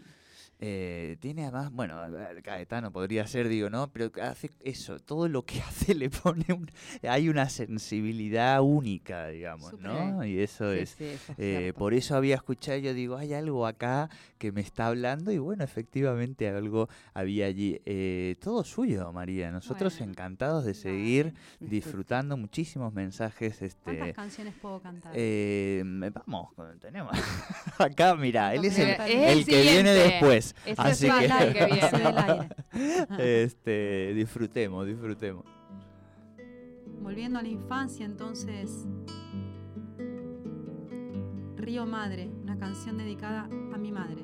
Eh, 0.66 1.16
tiene 1.20 1.42
además, 1.42 1.70
bueno, 1.72 2.03
eh, 2.07 2.40
Caetano 2.42 2.90
podría 2.90 3.27
ser, 3.27 3.48
digo, 3.48 3.68
¿no? 3.68 3.88
Pero 3.92 4.11
hace 4.22 4.50
eso, 4.61 4.98
todo 4.98 5.29
lo 5.29 5.44
que 5.44 5.61
hace 5.68 5.94
le 5.94 6.09
pone 6.09 6.46
un... 6.48 6.70
Hay 7.07 7.29
una 7.29 7.50
sensibilidad 7.50 8.62
única, 8.62 9.29
digamos. 9.29 9.79
¿no? 9.79 10.24
Y 10.24 10.38
eso 10.40 10.72
Sí, 10.72 10.79
es... 10.79 10.90
sí, 10.90 11.05
eso 11.05 11.33
es 11.33 11.38
eh, 11.38 11.72
por 11.77 11.92
eso 11.92 12.16
había 12.16 12.37
escuchado, 12.37 12.79
yo 12.79 12.94
digo, 12.94 13.16
hay 13.18 13.35
algo 13.35 13.66
acá 13.66 14.09
que 14.38 14.53
me 14.53 14.62
está 14.62 14.87
hablando 14.87 15.31
y 15.33 15.38
bueno, 15.38 15.64
efectivamente 15.64 16.48
algo 16.48 16.88
había 17.12 17.44
allí. 17.46 17.81
Eh, 17.85 18.37
todo 18.40 18.64
suyo, 18.64 19.12
María. 19.12 19.50
Nosotros 19.50 19.98
Bueno, 19.98 20.12
encantados 20.12 20.64
de 20.64 20.72
seguir 20.74 21.35
disfrutando 21.61 22.37
muchísimos 22.38 22.92
mensajes. 22.94 23.59
¿Cuántas 23.59 23.68
Este, 23.68 24.12
canciones 24.14 24.55
puedo 24.61 24.81
cantar? 24.81 25.12
eh, 25.14 25.83
vamos, 26.27 26.50
tenemos 26.81 27.12
acá, 27.79 28.14
mira, 28.16 28.55
él 28.55 28.64
es 28.64 28.79
el, 28.79 28.90
el 29.00 29.44
que 29.44 29.62
viene 29.62 29.90
después. 29.92 30.53
Ese 30.64 30.74
Así 30.80 31.06
es 31.06 31.32
que, 31.32 31.52
que 31.52 31.66
viene. 31.66 32.48
Este, 33.18 34.12
disfrutemos, 34.14 34.86
disfrutemos. 34.86 35.44
Volviendo 37.00 37.38
a 37.38 37.42
la 37.42 37.48
infancia, 37.48 38.04
entonces. 38.06 38.86
Río 41.56 41.86
Madre, 41.86 42.30
una 42.42 42.58
canción 42.58 42.98
dedicada 42.98 43.44
a 43.44 43.78
mi 43.78 43.90
madre. 43.92 44.22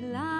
Del 0.00 0.31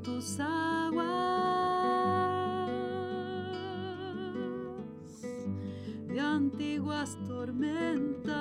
tus 0.00 0.38
aguas 0.40 1.02
de 6.08 6.20
antiguas 6.20 7.18
tormentas, 7.26 8.32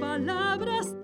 palabras 0.00 0.94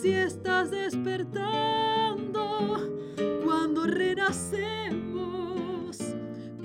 si 0.00 0.12
estás 0.12 0.70
despertando 0.70 2.40
cuando 3.44 3.84
renacemos, 3.84 4.38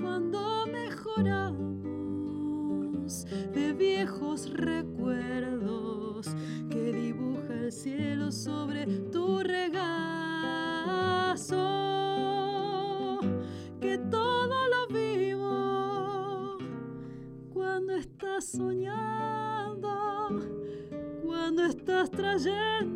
cuando 0.00 0.66
mejoramos 0.66 1.66
de 3.52 3.74
viejos 3.74 4.50
recuerdos 4.50 6.34
que 6.70 6.92
dibuja 6.94 7.52
el 7.52 7.72
cielo 7.72 8.32
sobre 8.32 8.86
tu 9.12 9.40
regazo, 9.40 9.76
que 13.82 13.98
todo 13.98 14.68
lo 14.70 14.86
vivo 14.88 16.56
cuando 17.52 17.96
estás 17.96 18.46
soñando, 18.46 20.30
cuando 21.22 21.66
estás 21.66 22.10
trayendo 22.10 22.95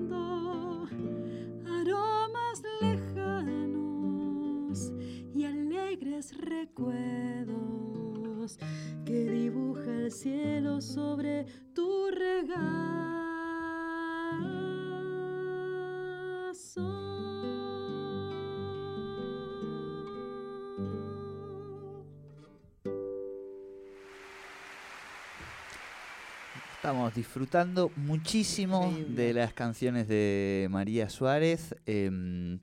Estamos 27.11 27.27
disfrutando 27.27 27.91
muchísimo 27.97 28.97
de 29.09 29.35
las 29.35 29.53
canciones 29.53 30.07
de 30.07 30.69
María 30.71 31.09
Suárez. 31.09 31.75
Em, 31.85 32.61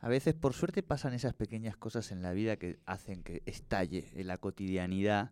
a 0.00 0.08
veces, 0.10 0.34
por 0.34 0.52
suerte, 0.52 0.82
pasan 0.82 1.14
esas 1.14 1.32
pequeñas 1.32 1.78
cosas 1.78 2.12
en 2.12 2.20
la 2.20 2.32
vida 2.32 2.56
que 2.56 2.78
hacen 2.84 3.22
que 3.22 3.42
estalle 3.46 4.04
en 4.14 4.26
la 4.26 4.36
cotidianidad 4.36 5.30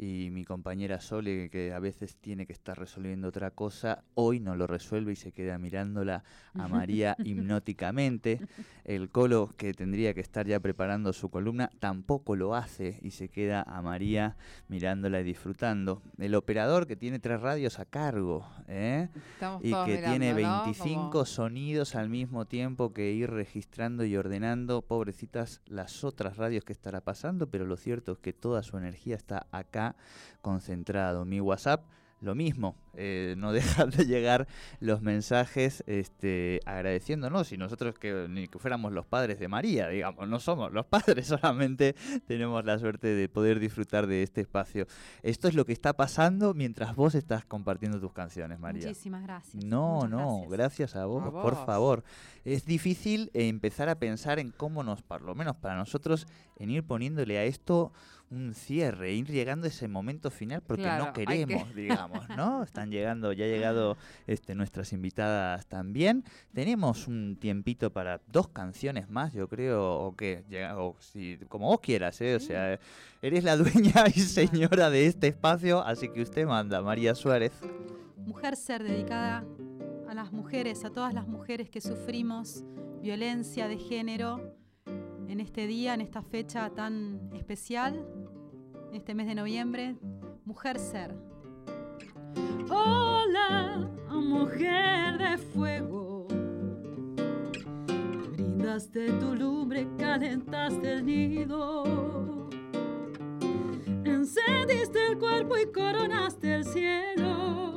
y 0.00 0.30
mi 0.30 0.46
compañera 0.46 0.98
Sole, 0.98 1.50
que 1.50 1.74
a 1.74 1.78
veces 1.78 2.16
tiene 2.16 2.46
que 2.46 2.54
estar 2.54 2.78
resolviendo 2.78 3.28
otra 3.28 3.50
cosa, 3.50 4.02
hoy 4.14 4.40
no 4.40 4.56
lo 4.56 4.66
resuelve 4.66 5.12
y 5.12 5.16
se 5.16 5.30
queda 5.30 5.58
mirándola 5.58 6.24
a 6.54 6.68
María 6.68 7.16
hipnóticamente. 7.22 8.40
El 8.84 9.10
Colo, 9.10 9.50
que 9.58 9.74
tendría 9.74 10.14
que 10.14 10.22
estar 10.22 10.46
ya 10.46 10.58
preparando 10.58 11.12
su 11.12 11.28
columna, 11.28 11.70
tampoco 11.80 12.34
lo 12.34 12.54
hace 12.54 12.98
y 13.02 13.10
se 13.10 13.28
queda 13.28 13.62
a 13.62 13.82
María 13.82 14.38
mirándola 14.68 15.20
y 15.20 15.24
disfrutando. 15.24 16.00
El 16.16 16.34
operador, 16.34 16.86
que 16.86 16.96
tiene 16.96 17.18
tres 17.18 17.42
radios 17.42 17.78
a 17.78 17.84
cargo 17.84 18.46
¿eh? 18.68 19.10
y 19.60 19.74
que 19.84 19.98
tiene 19.98 20.32
25 20.32 21.26
sonidos 21.26 21.94
al 21.94 22.08
mismo 22.08 22.46
tiempo 22.46 22.94
que 22.94 23.12
ir 23.12 23.28
registrando 23.28 24.06
y 24.06 24.16
ordenando, 24.16 24.80
pobrecitas, 24.80 25.60
las 25.66 26.04
otras 26.04 26.38
radios 26.38 26.64
que 26.64 26.72
estará 26.72 27.02
pasando, 27.02 27.50
pero 27.50 27.66
lo 27.66 27.76
cierto 27.76 28.12
es 28.12 28.18
que 28.18 28.32
toda 28.32 28.62
su 28.62 28.78
energía 28.78 29.16
está 29.16 29.46
acá 29.50 29.89
concentrado. 30.40 31.24
Mi 31.24 31.40
WhatsApp, 31.40 31.84
lo 32.20 32.34
mismo, 32.34 32.76
eh, 32.94 33.34
no 33.38 33.52
dejan 33.86 33.90
de 33.90 34.04
llegar 34.04 34.46
los 34.80 35.00
mensajes 35.00 35.82
este, 35.86 36.60
agradeciéndonos 36.66 37.52
y 37.52 37.56
nosotros 37.56 37.98
que 37.98 38.26
ni 38.28 38.48
que 38.48 38.58
fuéramos 38.58 38.92
los 38.92 39.06
padres 39.06 39.38
de 39.38 39.48
María, 39.48 39.88
digamos, 39.88 40.28
no 40.28 40.38
somos 40.40 40.72
los 40.72 40.86
padres, 40.86 41.26
solamente 41.40 41.94
tenemos 42.26 42.64
la 42.64 42.78
suerte 42.78 43.08
de 43.08 43.28
poder 43.28 43.58
disfrutar 43.58 44.06
de 44.06 44.22
este 44.22 44.42
espacio. 44.42 44.86
Esto 45.22 45.48
es 45.48 45.54
lo 45.54 45.64
que 45.64 45.72
está 45.72 45.94
pasando 45.94 46.52
mientras 46.52 46.94
vos 46.94 47.14
estás 47.14 47.44
compartiendo 47.44 48.00
tus 48.00 48.12
canciones, 48.12 48.58
María. 48.58 48.88
Muchísimas 48.88 49.22
gracias. 49.22 49.64
No, 49.64 50.06
no, 50.06 50.46
gracias, 50.48 50.96
a, 50.96 51.06
vos, 51.06 51.30
por 51.30 51.64
favor. 51.64 52.04
Es 52.44 52.64
difícil 52.64 53.30
empezar 53.34 53.88
a 53.88 53.98
pensar 53.98 54.38
en 54.38 54.50
cómo 54.50 54.82
nos, 54.82 55.02
por 55.02 55.22
lo 55.22 55.34
menos 55.34 55.56
para 55.56 55.76
nosotros, 55.76 56.26
en 56.56 56.70
ir 56.70 56.84
poniéndole 56.84 57.38
a 57.38 57.44
esto 57.44 57.92
un 58.30 58.54
cierre, 58.54 59.12
ir 59.12 59.26
llegando 59.26 59.66
a 59.66 59.68
ese 59.68 59.88
momento 59.88 60.30
final 60.30 60.62
porque 60.62 60.86
no 60.86 61.12
queremos, 61.12 61.74
digamos, 61.74 62.28
¿no? 62.30 62.62
Están 62.62 62.90
llegando, 62.90 63.32
ya 63.32 63.44
ha 63.44 63.48
llegado 63.48 63.96
este, 64.26 64.54
nuestras 64.54 64.92
invitadas 64.92 65.66
también. 65.66 66.24
Tenemos 66.52 67.08
un 67.08 67.36
tiempito 67.36 67.92
para 67.92 68.20
dos 68.28 68.48
canciones 68.48 69.10
más, 69.10 69.32
yo 69.32 69.48
creo, 69.48 69.98
o 69.98 70.14
que, 70.14 70.44
o 70.76 70.94
si, 71.00 71.38
como 71.48 71.66
vos 71.66 71.80
quieras, 71.80 72.20
¿eh? 72.20 72.36
O 72.36 72.40
sea, 72.40 72.78
eres 73.20 73.42
la 73.42 73.56
dueña 73.56 74.04
y 74.14 74.20
señora 74.20 74.90
de 74.90 75.06
este 75.06 75.28
espacio, 75.28 75.84
así 75.84 76.08
que 76.08 76.22
usted 76.22 76.46
manda, 76.46 76.80
María 76.82 77.14
Suárez. 77.16 77.52
Mujer 78.16 78.54
ser 78.54 78.84
dedicada 78.84 79.44
a 80.08 80.14
las 80.14 80.32
mujeres, 80.32 80.84
a 80.84 80.90
todas 80.90 81.14
las 81.14 81.26
mujeres 81.26 81.68
que 81.68 81.80
sufrimos 81.80 82.62
violencia 83.00 83.66
de 83.66 83.78
género 83.78 84.59
en 85.30 85.38
este 85.38 85.68
día, 85.68 85.94
en 85.94 86.00
esta 86.00 86.22
fecha 86.22 86.70
tan 86.70 87.30
especial, 87.34 88.04
en 88.88 88.96
este 88.96 89.14
mes 89.14 89.28
de 89.28 89.36
noviembre, 89.36 89.94
Mujer 90.44 90.80
Ser. 90.80 91.14
Hola, 92.68 93.88
mujer 94.10 95.18
de 95.18 95.38
fuego, 95.38 96.26
brindaste 98.32 99.12
tu 99.20 99.36
lumbre, 99.36 99.86
calentaste 99.96 100.94
el 100.94 101.06
nido, 101.06 102.48
encendiste 104.04 105.06
el 105.12 105.18
cuerpo 105.18 105.56
y 105.56 105.70
coronaste 105.70 106.56
el 106.56 106.64
cielo. 106.64 107.69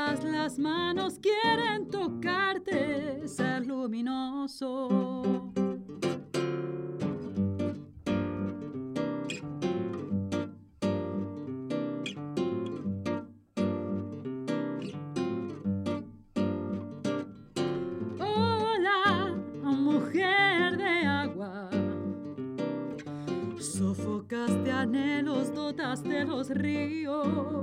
Todas 0.00 0.24
las 0.24 0.58
manos 0.58 1.18
quieren 1.20 1.90
tocarte, 1.90 3.28
ser 3.28 3.66
luminoso. 3.66 4.88
Hola, 18.18 19.34
mujer 19.62 20.78
de 20.78 21.06
agua. 21.06 21.68
Sofocaste 23.58 24.72
anhelos, 24.72 25.54
dotaste 25.54 26.24
los 26.24 26.48
ríos 26.48 27.60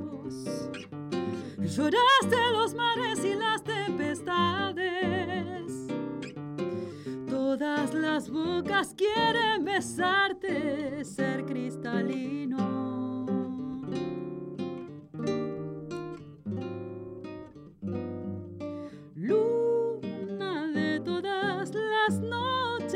Lloraste 1.75 2.51
los 2.53 2.73
mares 2.73 3.23
y 3.25 3.35
las 3.35 3.61
tempestades. 3.61 4.85
Todas 7.29 7.93
las 7.93 8.29
bocas 8.29 8.95
quieren 8.95 9.65
besarte, 9.65 11.03
ser 11.03 11.45
cristalino. 11.45 13.25
Luna 19.15 20.67
de 20.67 21.01
todas 21.01 21.73
las 21.73 22.19
noches, 22.21 22.95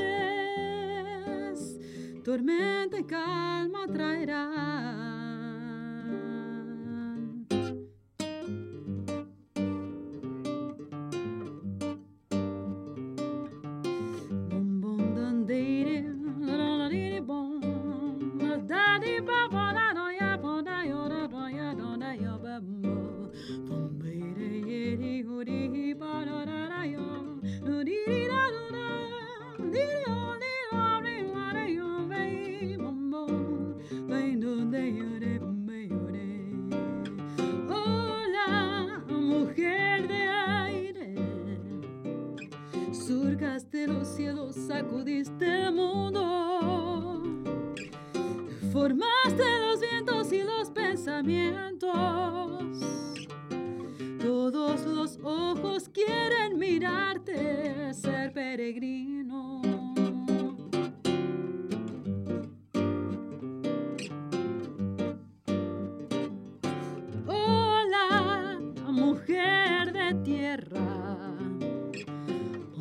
tormenta 2.24 3.00
y 3.00 3.04
calma 3.04 3.86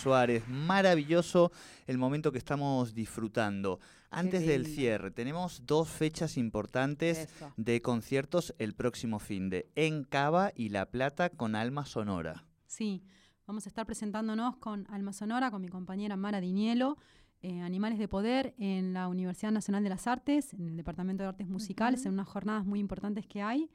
Suárez. 0.00 0.48
Maravilloso 0.48 1.52
el 1.86 1.98
momento 1.98 2.32
que 2.32 2.38
estamos 2.38 2.94
disfrutando. 2.94 3.80
Antes 4.10 4.46
del 4.46 4.66
cierre, 4.66 5.10
tenemos 5.10 5.66
dos 5.66 5.88
fechas 5.88 6.36
importantes 6.38 7.28
de 7.56 7.82
conciertos 7.82 8.54
el 8.58 8.74
próximo 8.74 9.18
fin 9.18 9.50
de 9.50 9.70
En 9.74 10.04
Cava 10.04 10.52
y 10.56 10.70
La 10.70 10.86
Plata 10.86 11.28
con 11.28 11.54
Alma 11.54 11.84
Sonora. 11.84 12.44
Sí, 12.66 13.02
vamos 13.46 13.66
a 13.66 13.68
estar 13.68 13.84
presentándonos 13.84 14.56
con 14.56 14.86
Alma 14.90 15.12
Sonora, 15.12 15.50
con 15.50 15.60
mi 15.60 15.68
compañera 15.68 16.16
Mara 16.16 16.40
Dinielo. 16.40 16.96
Eh, 17.42 17.60
Animales 17.60 17.98
de 17.98 18.06
Poder 18.06 18.54
en 18.58 18.92
la 18.92 19.08
Universidad 19.08 19.50
Nacional 19.50 19.82
de 19.82 19.88
las 19.88 20.06
Artes, 20.06 20.52
en 20.52 20.66
el 20.66 20.76
Departamento 20.76 21.22
de 21.22 21.30
Artes 21.30 21.48
Musicales, 21.48 22.04
en 22.04 22.12
unas 22.12 22.28
jornadas 22.28 22.66
muy 22.66 22.80
importantes 22.80 23.26
que 23.26 23.40
hay. 23.40 23.70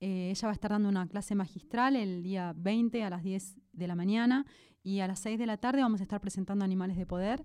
Eh, 0.00 0.30
ella 0.30 0.46
va 0.46 0.50
a 0.50 0.54
estar 0.54 0.70
dando 0.70 0.88
una 0.88 1.06
clase 1.08 1.34
magistral 1.34 1.96
el 1.96 2.22
día 2.22 2.52
20 2.56 3.02
a 3.02 3.10
las 3.10 3.22
10 3.22 3.56
de 3.72 3.86
la 3.86 3.94
mañana 3.94 4.46
y 4.82 5.00
a 5.00 5.06
las 5.06 5.20
6 5.20 5.38
de 5.38 5.46
la 5.46 5.56
tarde 5.56 5.82
vamos 5.82 6.00
a 6.00 6.04
estar 6.04 6.20
presentando 6.20 6.64
Animales 6.64 6.96
de 6.96 7.06
Poder. 7.06 7.44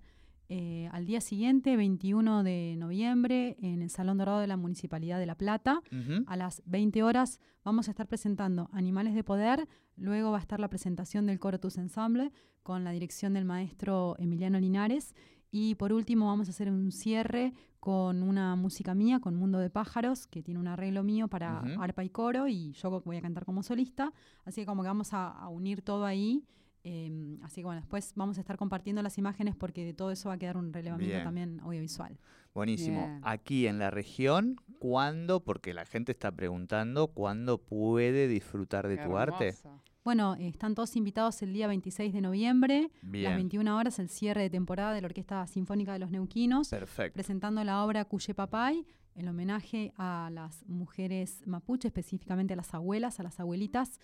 Eh, 0.49 0.89
al 0.91 1.05
día 1.05 1.21
siguiente, 1.21 1.75
21 1.77 2.43
de 2.43 2.75
noviembre, 2.77 3.55
en 3.61 3.81
el 3.81 3.89
Salón 3.89 4.17
Dorado 4.17 4.39
de 4.39 4.47
la 4.47 4.57
Municipalidad 4.57 5.17
de 5.17 5.25
La 5.25 5.35
Plata, 5.35 5.81
a 6.27 6.35
las 6.35 6.61
20 6.65 7.01
horas, 7.03 7.39
vamos 7.63 7.87
a 7.87 7.91
estar 7.91 8.07
presentando 8.07 8.69
Animales 8.73 9.15
de 9.15 9.23
Poder. 9.23 9.67
Luego 9.95 10.31
va 10.31 10.37
a 10.37 10.41
estar 10.41 10.59
la 10.59 10.69
presentación 10.69 11.25
del 11.25 11.39
Coro 11.39 11.59
Tus 11.59 11.77
Ensemble 11.77 12.31
con 12.61 12.83
la 12.83 12.91
dirección 12.91 13.33
del 13.33 13.45
maestro 13.45 14.15
Emiliano 14.19 14.59
Linares. 14.59 15.15
Y 15.51 15.75
por 15.75 15.93
último, 15.93 16.27
vamos 16.27 16.47
a 16.47 16.51
hacer 16.51 16.71
un 16.71 16.91
cierre 16.91 17.53
con 17.79 18.23
una 18.23 18.55
música 18.55 18.95
mía, 18.95 19.19
con 19.19 19.35
Mundo 19.35 19.59
de 19.59 19.69
Pájaros, 19.69 20.25
que 20.25 20.41
tiene 20.41 20.59
un 20.59 20.67
arreglo 20.67 21.03
mío 21.03 21.27
para 21.27 21.59
arpa 21.79 22.03
y 22.03 22.09
coro, 22.09 22.47
y 22.47 22.71
yo 22.71 23.01
voy 23.01 23.17
a 23.17 23.21
cantar 23.21 23.45
como 23.45 23.61
solista. 23.61 24.13
Así 24.45 24.61
que 24.61 24.65
como 24.65 24.81
que 24.81 24.87
vamos 24.87 25.13
a, 25.13 25.47
unir 25.49 25.81
todo 25.81 26.05
ahí. 26.05 26.43
Em, 26.83 27.41
así 27.43 27.61
que 27.61 27.65
bueno, 27.65 27.79
después 27.79 28.11
vamos 28.15 28.37
a 28.37 28.41
estar 28.41 28.57
compartiendo 28.57 29.01
las 29.01 29.17
imágenes 29.17 29.55
porque 29.55 29.85
de 29.85 29.93
todo 29.93 30.11
eso 30.11 30.29
va 30.29 30.35
a 30.35 30.37
quedar 30.37 30.57
un 30.57 30.73
relevamiento 30.73 31.23
también 31.23 31.59
audiovisual. 31.61 32.17
Buenísimo. 32.53 33.19
Aquí 33.23 33.67
en 33.67 33.79
la 33.79 33.89
región, 33.89 34.57
¿cuándo? 34.79 35.39
Porque 35.39 35.73
la 35.73 35.85
gente 35.85 36.11
está 36.11 36.31
preguntando, 36.31 37.07
¿cuándo 37.07 37.57
puede 37.57 38.27
disfrutar 38.27 38.87
de 38.87 38.97
tu 38.97 39.17
arte? 39.17 39.55
Bueno, 40.03 40.35
están 40.35 40.75
todos 40.75 40.97
invitados 40.97 41.41
el 41.41 41.53
día 41.53 41.67
26 41.67 42.13
de 42.13 42.19
noviembre, 42.19 42.91
las 43.01 43.35
21 43.35 43.77
horas, 43.77 43.99
el 43.99 44.09
cierre 44.09 44.41
de 44.41 44.49
temporada 44.49 44.93
de 44.93 44.99
la 44.99 45.05
Orquesta 45.05 45.47
Sinfónica 45.47 45.93
de 45.93 45.99
los 45.99 46.11
Neuquinos, 46.11 46.69
presentando 47.13 47.63
la 47.63 47.83
obra 47.85 48.03
Cuye 48.03 48.33
Papay, 48.33 48.85
en 49.15 49.27
homenaje 49.29 49.93
a 49.95 50.29
las 50.31 50.67
mujeres 50.67 51.41
mapuche, 51.45 51.87
específicamente 51.87 52.53
a 52.53 52.57
las 52.57 52.73
abuelas, 52.73 53.21
a 53.21 53.23
las 53.23 53.39
abuelitas 53.39 53.99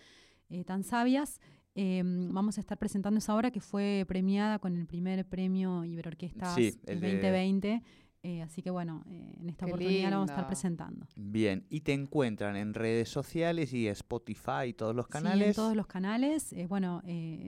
eh, 0.49 0.63
tan 0.63 0.83
sabias. 0.83 1.41
Em, 1.75 2.33
vamos 2.33 2.57
a 2.57 2.61
estar 2.61 2.77
presentando 2.77 3.19
esa 3.19 3.35
obra 3.35 3.51
que 3.51 3.61
fue 3.61 4.05
premiada 4.07 4.59
con 4.59 4.75
el 4.75 4.85
primer 4.85 5.25
premio 5.27 5.85
Iberorquestas 5.85 6.55
2020. 6.55 7.83
Eh, 8.21 8.41
así 8.41 8.61
que 8.61 8.69
bueno, 8.69 9.03
eh, 9.07 9.37
en 9.39 9.49
esta 9.49 9.65
oportunidad 9.65 10.09
la 10.09 10.17
vamos 10.17 10.31
a 10.31 10.33
estar 10.33 10.47
presentando. 10.47 11.07
Bien, 11.15 11.65
y 11.69 11.81
te 11.81 11.93
encuentran 11.93 12.57
en 12.57 12.73
redes 12.73 13.07
sociales 13.07 13.71
y 13.71 13.87
Spotify 13.87 14.67
y 14.67 14.73
todos 14.73 14.93
los 14.93 15.07
canales. 15.07 15.39
Sí, 15.39 15.49
en 15.49 15.55
todos 15.55 15.75
los 15.75 15.87
canales. 15.87 16.51
Eh, 16.51 16.67
bueno, 16.67 17.01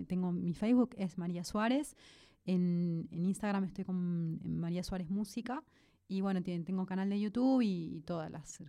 tengo 0.07 0.31
mi 0.31 0.53
Facebook, 0.53 0.95
es 0.97 1.17
María 1.17 1.43
Suárez. 1.43 1.97
En, 2.45 3.09
Instagram 3.11 3.65
estoy 3.65 3.83
con 3.83 4.39
María 4.59 4.83
Suárez 4.83 5.09
Música. 5.09 5.63
Y 6.07 6.21
bueno, 6.21 6.41
tengo 6.41 6.85
canal 6.85 7.09
de 7.09 7.19
YouTube 7.19 7.61
y, 7.63 8.01
todas 8.05 8.31
las 8.31 8.63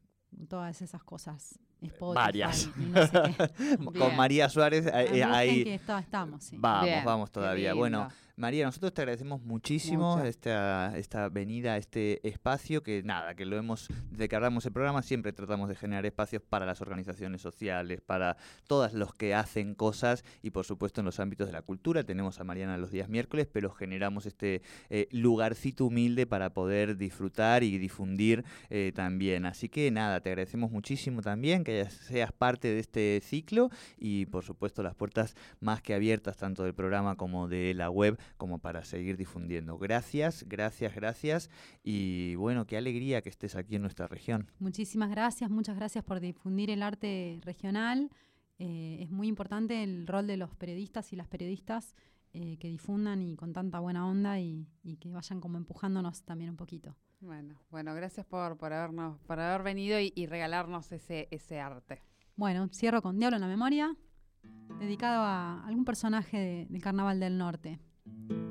todas 0.49 0.83
esas 0.83 1.05
cosas. 1.05 1.59
Varias. 2.15 2.69
con 3.99 4.17
María 4.17 4.49
Suárez 4.49 4.87
ahí. 4.87 5.81
estamos, 5.99 6.51
Vamos, 6.53 7.05
vamos 7.05 7.31
todavía. 7.31 7.75
Bueno, 7.75 8.09
María, 8.37 8.65
nosotros 8.65 8.95
te 8.95 9.03
agradecemos 9.03 9.43
muchísimo 9.43 10.19
esta, 10.21 10.97
esta 10.97 11.29
venida 11.29 11.75
a 11.75 11.77
este 11.77 12.27
espacio 12.27 12.83
que 12.83 13.03
nada, 13.03 13.35
que 13.35 13.45
lo 13.45 13.59
hemos, 13.59 13.89
desde 14.11 14.27
que 14.27 14.37
hablamos 14.37 14.65
el 14.65 14.73
programa 14.73 15.03
siempre 15.03 15.35
tratamos 15.35 15.69
de 15.69 15.75
generar 15.75 16.07
espacios 16.07 16.41
para 16.41 16.65
las 16.65 16.81
organizaciones 16.81 17.43
sociales, 17.43 18.01
para 18.01 18.39
todos 18.67 18.95
los 18.95 19.15
que 19.15 19.35
hacen 19.35 19.75
cosas 19.75 20.25
y 20.41 20.51
por 20.51 20.65
supuesto 20.65 21.03
en 21.03 21.05
los 21.05 21.21
ámbitos 21.21 21.47
de 21.47 21.53
la 21.53 21.61
cultura. 21.61 22.05
Tenemos 22.05 22.41
a 22.41 22.45
Mariana 22.45 22.79
los 22.79 22.91
días 22.91 23.11
miércoles, 23.11 23.49
pero 23.53 23.71
generamos 23.71 24.25
este 24.25 24.63
eh, 24.89 25.09
lugarcito 25.11 25.85
humilde 25.85 26.27
para 26.27 26.55
poder 26.55 26.97
disfrutar 26.97 27.63
y 27.63 27.77
difundir 27.77 28.47
eh, 28.71 28.93
también. 28.95 29.45
Así 29.45 29.69
que 29.69 29.91
nada, 29.91 30.21
te 30.23 30.31
agradecemos 30.31 30.71
muchísimo 30.71 31.21
también 31.21 31.65
que 31.65 31.85
seas 31.91 32.33
parte 32.33 32.69
de 32.69 32.79
este 32.79 33.21
ciclo 33.23 33.69
y 33.99 34.25
por 34.25 34.43
supuesto 34.43 34.83
las 34.83 34.95
puertas 34.95 35.37
más 35.61 35.83
que 35.83 35.93
abiertas 35.93 36.39
tanto 36.39 36.65
del 36.65 36.73
programa 36.73 37.17
como 37.17 37.47
de 37.47 37.75
la 37.75 37.91
web 37.91 38.19
como 38.37 38.59
para 38.59 38.85
seguir 38.85 39.17
difundiendo. 39.17 39.79
Gracias, 39.79 40.45
gracias, 40.49 40.95
gracias 40.95 41.51
y 41.83 42.35
bueno, 42.37 42.67
qué 42.67 42.77
alegría 42.77 43.23
que 43.23 43.29
estés 43.29 43.57
aquí 43.57 43.77
en 43.77 43.83
nuestra 43.83 44.09
región. 44.09 44.51
Muchísimas 44.59 45.11
gracias, 45.11 45.51
muchas 45.51 45.77
gracias 45.77 46.05
por 46.05 46.21
difundir 46.21 46.71
el 46.71 46.83
arte 46.83 47.41
regional. 47.43 48.11
Eh, 48.59 48.99
es 49.01 49.11
muy 49.11 49.29
importante 49.29 49.83
el 49.83 50.07
rol 50.07 50.27
de 50.27 50.37
los 50.37 50.55
periodistas 50.55 51.13
y 51.13 51.17
las 51.17 51.27
periodistas 51.27 51.97
eh, 52.35 52.57
que 52.59 52.69
difundan 52.69 53.21
y 53.21 53.37
con 53.37 53.53
tanta 53.53 53.79
buena 53.79 54.07
onda 54.07 54.41
y, 54.41 54.67
que 55.01 55.11
vayan 55.11 55.39
como 55.39 55.59
empujándonos 55.59 56.23
también 56.23 56.49
un 56.49 56.57
poquito. 56.57 56.97
Bueno, 57.21 57.57
bueno, 57.71 57.95
gracias 57.95 58.25
por, 58.25 58.57
por 58.57 58.73
habernos, 58.73 59.21
por 59.27 59.39
haber 59.39 59.63
venido 59.63 59.99
y, 60.01 60.27
regalarnos 60.27 60.91
ese, 60.93 61.29
ese 61.31 61.61
arte. 61.61 62.03
Bueno, 62.35 62.69
cierro 62.69 63.03
con 63.03 63.19
Diablo 63.19 63.37
en 63.37 63.43
la 63.43 63.49
memoria, 63.49 63.95
dedicado 64.79 65.23
a 65.23 65.63
algún 65.67 65.85
personaje 65.85 66.67
del 66.71 66.83
Carnaval 66.83 67.21
del 67.21 67.37
Norte. 67.37 67.79
La, 68.05 68.42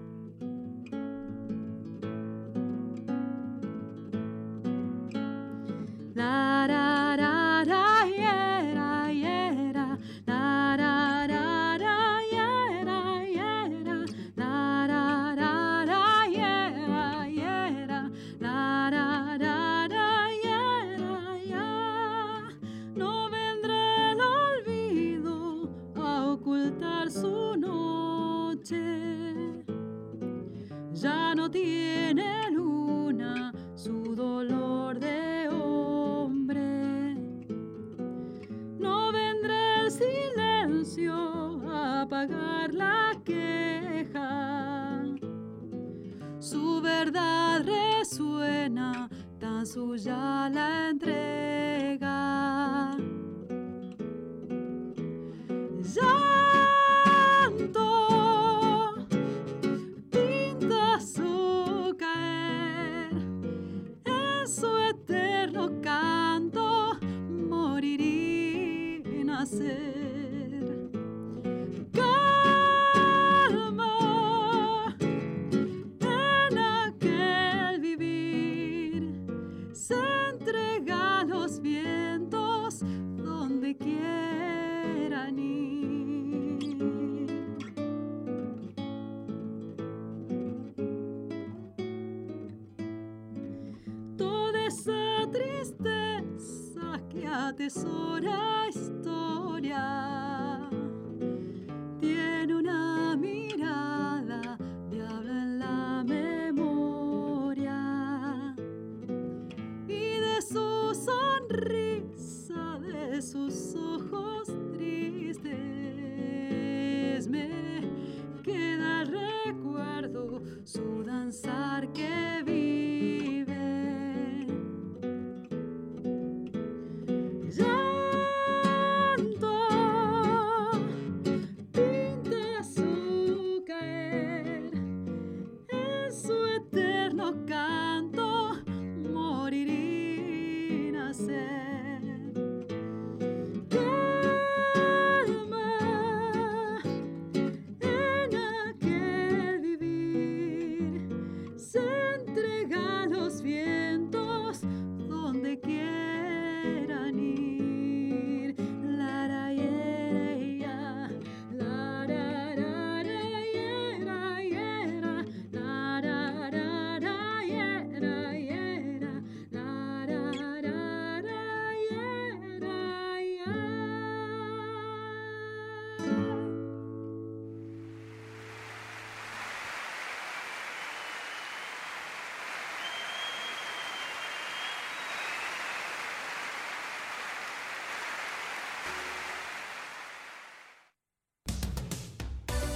Resuena, 47.63 49.09
tan 49.39 49.65
suya 49.65 50.49
la 50.49 50.89
entrega. 50.89 52.17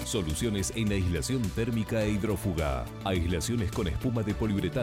Soluciones 0.06 0.72
en 0.76 0.92
aislación 0.92 1.42
térmica 1.56 2.04
e 2.04 2.12
hidrófuga. 2.12 2.86
Aislaciones 3.04 3.72
con 3.72 3.88
espuma 3.88 4.22
de 4.22 4.36
poliuretano 4.36 4.76